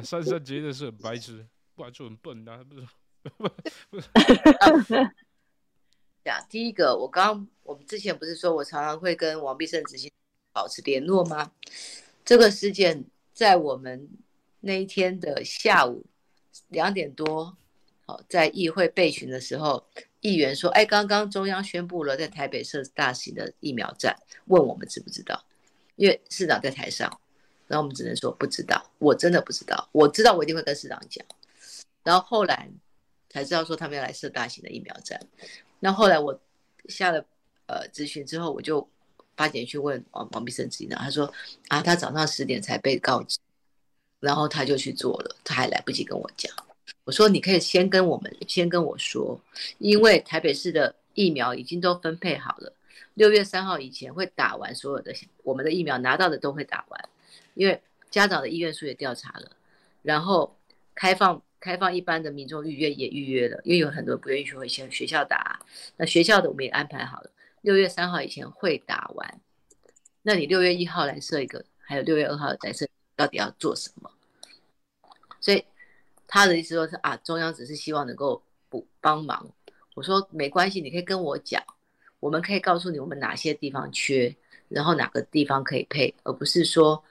[0.03, 2.87] 珊珊觉得是很白痴，不然就很笨啊，不是？
[3.29, 5.11] 不是。
[6.49, 10.11] 第一个，我刚我们之前不是说我常常会跟王必胜执行
[10.51, 11.51] 保持联络吗？
[12.25, 14.09] 这个事件在我们
[14.61, 16.03] 那一天的下午
[16.69, 17.55] 两点多，
[18.07, 19.83] 好，在议会备询的时候，
[20.21, 25.43] 议员说：“哎，刚刚中央宣布了在台北设大型的疫苗站，问我们知不知道？
[25.95, 27.09] 因为市长在台上，
[27.67, 28.91] 然后我们只能说不知道。
[28.99, 31.25] 我真的不知道，我知道我一定会跟市长讲。
[32.03, 32.69] 然后后来
[33.27, 35.19] 才知道说他们要来设大型的疫苗站。”
[35.81, 36.39] 那后来我
[36.87, 37.25] 下了
[37.65, 38.87] 呃咨询之后，我就
[39.33, 41.33] 八点去问王王必胜执行长，他说
[41.69, 43.39] 啊，他早上十点才被告知，
[44.19, 46.55] 然后他就去做了，他还来不及跟我讲。
[47.03, 49.39] 我说你可以先跟我们先跟我说，
[49.77, 52.73] 因为台北市的疫苗已经都分配好了，
[53.13, 55.13] 六月三号以前会打完所有的
[55.43, 57.09] 我们的疫苗拿到的都会打完，
[57.53, 59.51] 因为家长的意愿书也调查了，
[60.01, 60.55] 然后
[60.93, 61.41] 开放。
[61.57, 65.59] 开放一般的民众预约也预约了，因为有很多不愿意去回学学校打。
[65.97, 67.31] 那学校的我们也安排好了，
[67.61, 69.41] 六月三号以前会打完。
[70.21, 74.11] 那你六月一号来设一个，还有六月二号来设，到底要做什么？
[75.41, 75.65] 所以
[76.27, 79.49] 他的意思说是啊，中央只是希望能够补帮忙。
[79.93, 81.63] 我说没关系，你可以跟我讲，
[82.19, 84.35] 我们可以告诉你我们哪些地方缺，
[84.67, 87.03] 然后哪个地方可以配，而不是说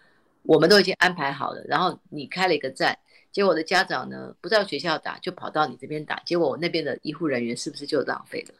[0.43, 2.99] 我们都已经安排好了，然后你开了一个站。
[3.33, 6.21] 结果我的家长呢，不知道学校打，就跑到你这边打。
[6.25, 8.55] 结果我那边的医护人员是不是就浪费了？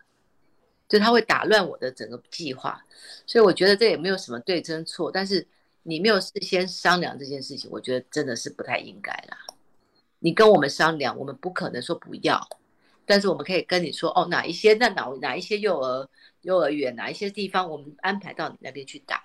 [0.89, 2.83] 就他会打乱我的整个计划。
[3.25, 5.47] 所以我觉得这也没有什么对真错，但是
[5.85, 9.39] 你没有事先商量这件事情，我觉得真的是不太应该啦。
[10.25, 12.49] 你跟我们商量，我们不可能说不要，
[13.05, 16.09] 但是我们可以跟你说，哦，哪一些那哪哪一些幼儿
[16.41, 19.23] 幼儿园哪一些地方，我们安排到你那边去打，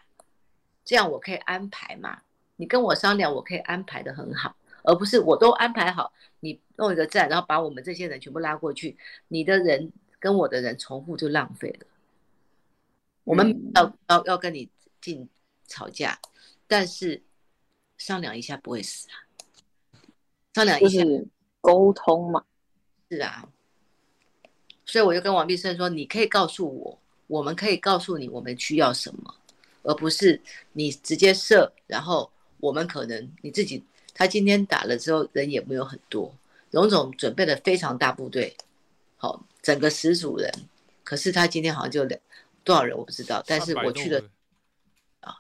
[0.84, 2.20] 这样我可以安排嘛？
[2.58, 4.58] 你跟我商量，我可以安排的很好。
[4.84, 8.98] 而不是我都安排好，你弄一个站，然后把我们这些人全部拉过去，
[9.30, 11.88] 你的人跟我的人重复就浪费了。
[13.24, 14.70] 我们要要要跟你
[15.00, 15.30] 进
[15.66, 16.20] 吵架，
[16.68, 17.24] 但是
[17.98, 19.29] 商量一下不会死啊。
[20.60, 21.02] 商量一下
[21.62, 22.44] 沟通嘛，
[23.10, 23.48] 是啊。
[24.86, 29.36] 所以我就跟王必胜说，你可以告诉我，我们可以告诉你我们需要什么，
[29.84, 30.42] 而不是
[30.74, 32.30] 你直接设，然后
[32.60, 33.84] 我们可能你自己。
[34.14, 36.34] 他今天打了之后，人也没有很多。
[36.72, 38.54] 荣总准备了非常大部队，
[39.16, 40.52] 好，整个十组人。
[41.06, 42.20] 可是他今天好像就两
[42.66, 44.22] 多少人我不知道，但是我去了
[45.22, 45.38] 啊，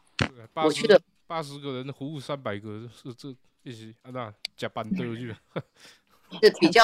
[0.63, 0.97] 我去了
[1.27, 5.37] 八十个人服务三百个，是这一起啊那加班都去了。
[6.39, 6.83] 这比较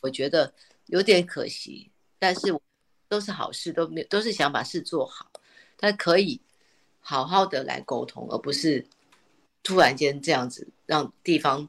[0.00, 0.54] 我觉得
[0.86, 1.90] 有点可惜，
[2.20, 2.54] 但是
[3.08, 5.28] 都是好事，都没有都是想把事做好，
[5.76, 6.40] 但可以
[7.00, 8.86] 好好的来沟通，而不是。
[9.62, 11.68] 突然间这样子让地方，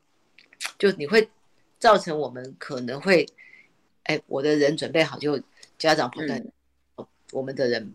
[0.80, 1.30] 就你会
[1.78, 3.28] 造成我们可能会，
[4.04, 5.38] 哎，我的人准备好就
[5.78, 6.42] 家长跑在，
[7.34, 7.94] 我们的人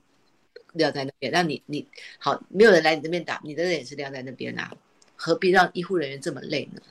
[0.75, 4.71] 撂在那边，那你你好，没有人来你这边打，你的人也是撂在那边啊，
[5.17, 6.83] 何必让医护人员这么累呢？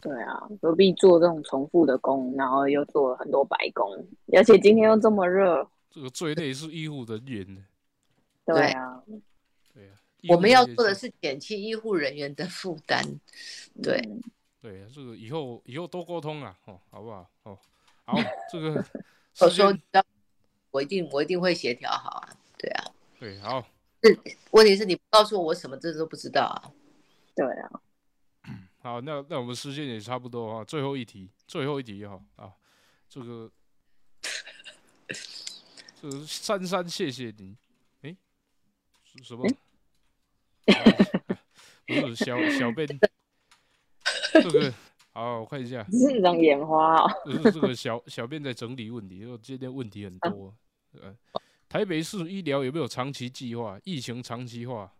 [0.00, 3.88] 对啊，何必做这种重复的工，然后又做了很多白工，
[4.36, 7.64] 而且今天又这么热，这个最累是医护人员
[8.44, 9.02] 对啊。
[9.74, 9.96] 对啊。
[10.28, 13.02] 我们要做的是减轻医护人员的负担，
[13.82, 13.98] 对，
[14.60, 17.30] 对，这个以后以后多沟通啊，哦，好不好？
[17.44, 17.58] 哦，
[18.04, 18.18] 好，
[18.52, 18.84] 这个
[19.40, 19.74] 我说，
[20.70, 22.28] 我一定我一定会协调好啊，
[22.58, 22.84] 对啊，
[23.18, 23.64] 对，好，
[24.50, 26.70] 问题是你不告诉我，我什么这都不知道啊。
[27.34, 27.80] 对啊，
[28.82, 32.50] 好，那那我们时间也差不多啊，最后一题，最后一题哈啊，
[33.08, 33.50] 这个，
[36.00, 37.54] 这个珊珊，谢谢你，
[38.02, 38.16] 诶，
[39.04, 39.46] 是什么？
[41.86, 42.86] 不是小小贝，
[44.32, 44.72] 这个
[45.12, 47.10] 好，我看一下，是张眼花哦。
[47.26, 50.54] 就是这个小小便在整理问题，因为今天问题很多。
[50.92, 51.14] 呃，
[51.68, 53.78] 台北市医疗有没有长期计划？
[53.84, 54.90] 疫情长期化，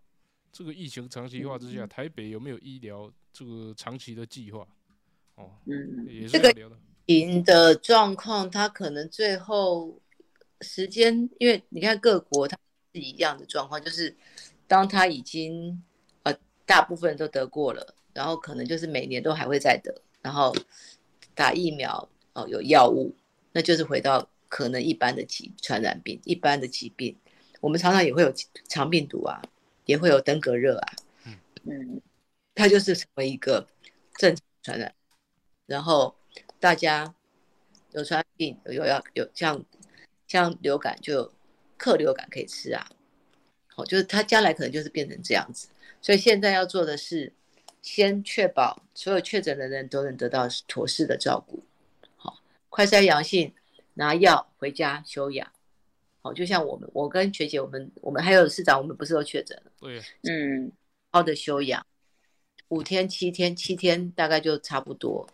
[0.53, 4.67] 这个疫情长期化之下，台北有没有医疗这个长期的计划？
[5.37, 7.75] 哦，嗯，也是这个要聊的。
[7.77, 9.99] 状况，它可能最后
[10.61, 12.57] 时间，因为你看各国它
[12.95, 14.15] 是一样的状况，就是
[14.69, 15.83] 当它已经
[16.23, 16.37] 呃
[16.67, 20.55] 大部分人都得过了，然后可能就是每年都还会再得，然后
[21.35, 23.15] 打疫苗哦有药物，
[23.53, 27.17] 那就是回到可能一般的疾传染病、一般的疾病，
[27.61, 28.33] 我们常常也会有
[28.69, 29.43] 肠病毒啊，
[29.91, 30.93] 也会有登革热啊，
[31.65, 32.01] 嗯，
[32.55, 33.67] 它就是成为一个
[34.15, 34.95] 正常传染，
[35.67, 36.15] 然后
[36.61, 37.13] 大家
[37.91, 39.65] 有传染病有有要有像
[40.29, 41.33] 像流感就有
[41.77, 42.89] 克流感可以吃啊，
[43.67, 45.67] 好，就是它将来可能就是变成这样子，
[46.01, 47.33] 所以现在要做的是
[47.83, 51.65] 先确保所有确诊的人都能得到妥适的照顾，
[52.17, 52.39] 好，
[52.69, 53.53] 快筛阳性
[53.95, 55.51] 拿药回家休养，
[56.23, 59.73] 好，就像我们我跟学姐我们我们还有市长我们不是都确诊了。
[59.81, 60.71] 对，嗯，
[61.11, 61.85] 好的休养，
[62.69, 65.27] 五天、七天、七天大概就差不多，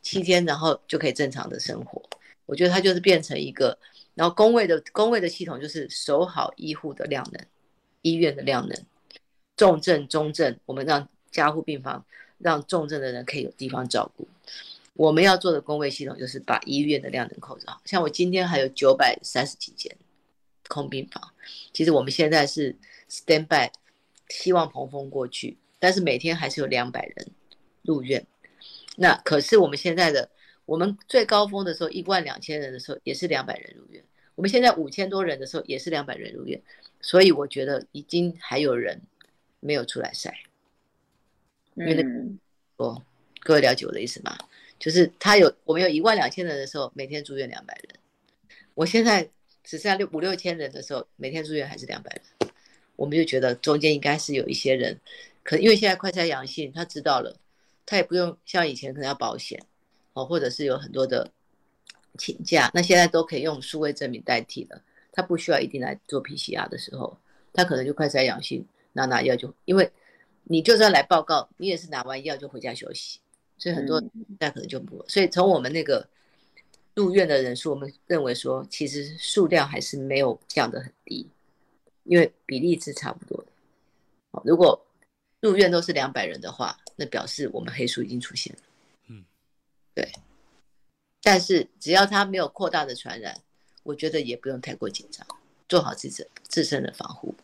[0.00, 2.02] 七天然后就可以正常的生活。
[2.46, 3.78] 我觉得它就是变成一个，
[4.14, 7.46] 然后工位的工位的系统就是守好医护的量能，
[8.00, 8.86] 医院的量能，
[9.56, 12.04] 重症、中症，我们让加护病房
[12.38, 14.26] 让重症的人可以有地方照顾。
[14.94, 19.96] 我们要做的工位系统就是把医院的量能控制好，像我今天还有九百三十几间
[20.72, 21.34] 空病房，
[21.74, 22.74] 其实我们现在是
[23.10, 23.70] stand by，
[24.30, 27.26] 希望蓬峰过去，但是每天还是有两百人
[27.82, 28.26] 入院。
[28.96, 30.30] 那可是我们现在的，
[30.64, 34.02] 我们最高峰的时候一万两千人的时候也是两百人入院，
[34.34, 36.58] 我们现在五千多人的时候也是两百人入院，
[37.02, 38.98] 所以我觉得已经还有人
[39.60, 40.34] 没有出来晒。
[41.74, 42.38] 因为那嗯，
[42.76, 43.02] 哦，
[43.40, 44.36] 各位了解我的意思吗？
[44.78, 47.98] 就是他有我们有一万两千人的时候，每天住院两百人。
[48.74, 49.28] 我现在
[49.64, 52.50] 只剩下六五六千人的时候，每天住院还是两百人。
[52.96, 54.98] 我们就觉得中间应该是有一些人，
[55.42, 57.36] 可因为现在快筛阳性，他知道了，
[57.86, 59.60] 他也不用像以前可能要保险
[60.12, 61.30] 哦，或者是有很多的
[62.18, 64.80] 请假，那现在都可以用数位证明代替了。
[65.10, 67.18] 他不需要一定来做 PCR 的时候，
[67.52, 69.90] 他可能就快筛阳性，拿拿药就，因为
[70.44, 73.18] 你就算来报告，你也是拿完药就回家休息，
[73.58, 74.02] 所以很多
[74.38, 76.06] 那可能就不，所以从我们那个
[76.94, 81.26] 入院的人数，我们认为说，其实数量还是没有降得很低，
[82.04, 83.46] 因为比例是差不多的。
[84.30, 84.86] 好如果
[85.40, 88.62] 入院都是两百人的话，那表示我们黑数已经出现了。
[89.08, 89.24] 嗯，
[89.94, 90.12] 对。
[91.22, 93.40] 但是只要它没有扩大的传染，
[93.82, 95.26] 我觉得也不用太过紧张，
[95.68, 97.34] 做好自身自身的防护。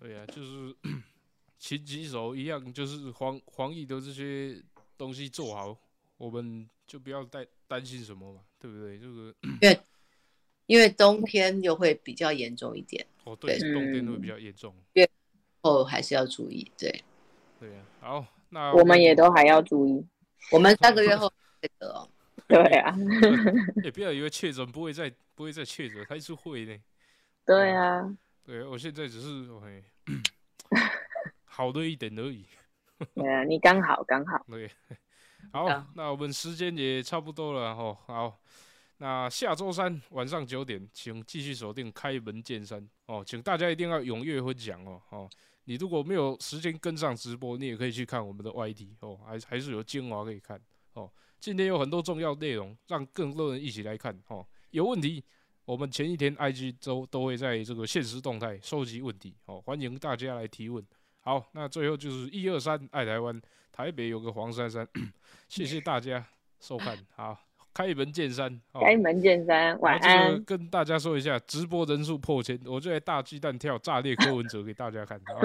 [0.00, 0.76] 对呀、就是
[1.58, 4.62] 勤洗手一样，就是防防疫的这些
[4.96, 5.76] 东西做好，
[6.16, 8.98] 我们就不要担担心什么嘛，对不对？
[8.98, 9.80] 这个 因为
[10.66, 14.74] 因为冬天又会比较严重一点，哦，对，对冬天会嗯比较严重，
[15.60, 16.70] 后还是要注意。
[16.78, 17.04] 对，
[17.60, 20.04] 对呀、好，那我们也都还要注意。
[20.50, 21.30] 我们三个月后
[21.60, 22.08] 这个哦，
[22.46, 22.96] 对啊，
[23.82, 26.76] 也不要以为确诊不会再不会再确诊，还是会呢。
[27.44, 29.84] 对啊，对，我现在只是嘿
[31.44, 32.44] 好的一点而已。
[33.14, 34.44] 对啊，你刚好刚好。
[34.48, 34.70] 对，
[35.52, 37.96] 好好，那我们时间也差不多了哦。
[38.06, 38.38] 好，
[38.98, 45.00] 那下周三晚上九点，请继续锁定开门见山哦，请大家一定要踊跃分享哦。
[45.10, 45.30] 哦，
[45.64, 50.60] 你如果没有时间跟上直播，你也可以去看我们的 YT 哦，还还是有精华可以看
[50.94, 51.10] 哦。
[51.40, 54.46] 今天有很多重要内容，让更多人一起来看哦。
[54.70, 55.24] 有问题，
[55.64, 60.84] 我们前一天 IG 都都会在这个现实动态收集问题哦，欢迎大家来提问。
[61.20, 63.40] 好，那最后就是一二三爱台湾，
[63.78, 64.84] 台北有个黄珊珊，
[65.48, 66.26] 谢谢大家
[66.58, 67.38] 收看，好，
[67.72, 70.44] 开门见山，哦开门见山，晚安。
[70.44, 75.20] 跟大家说一下，直播人数破千，我就来大鸡蛋跳炸裂柯文哲给大家看。
[75.26, 75.40] 好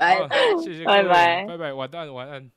[0.60, 2.50] 谢谢，拜拜拜拜，晚安，晚安。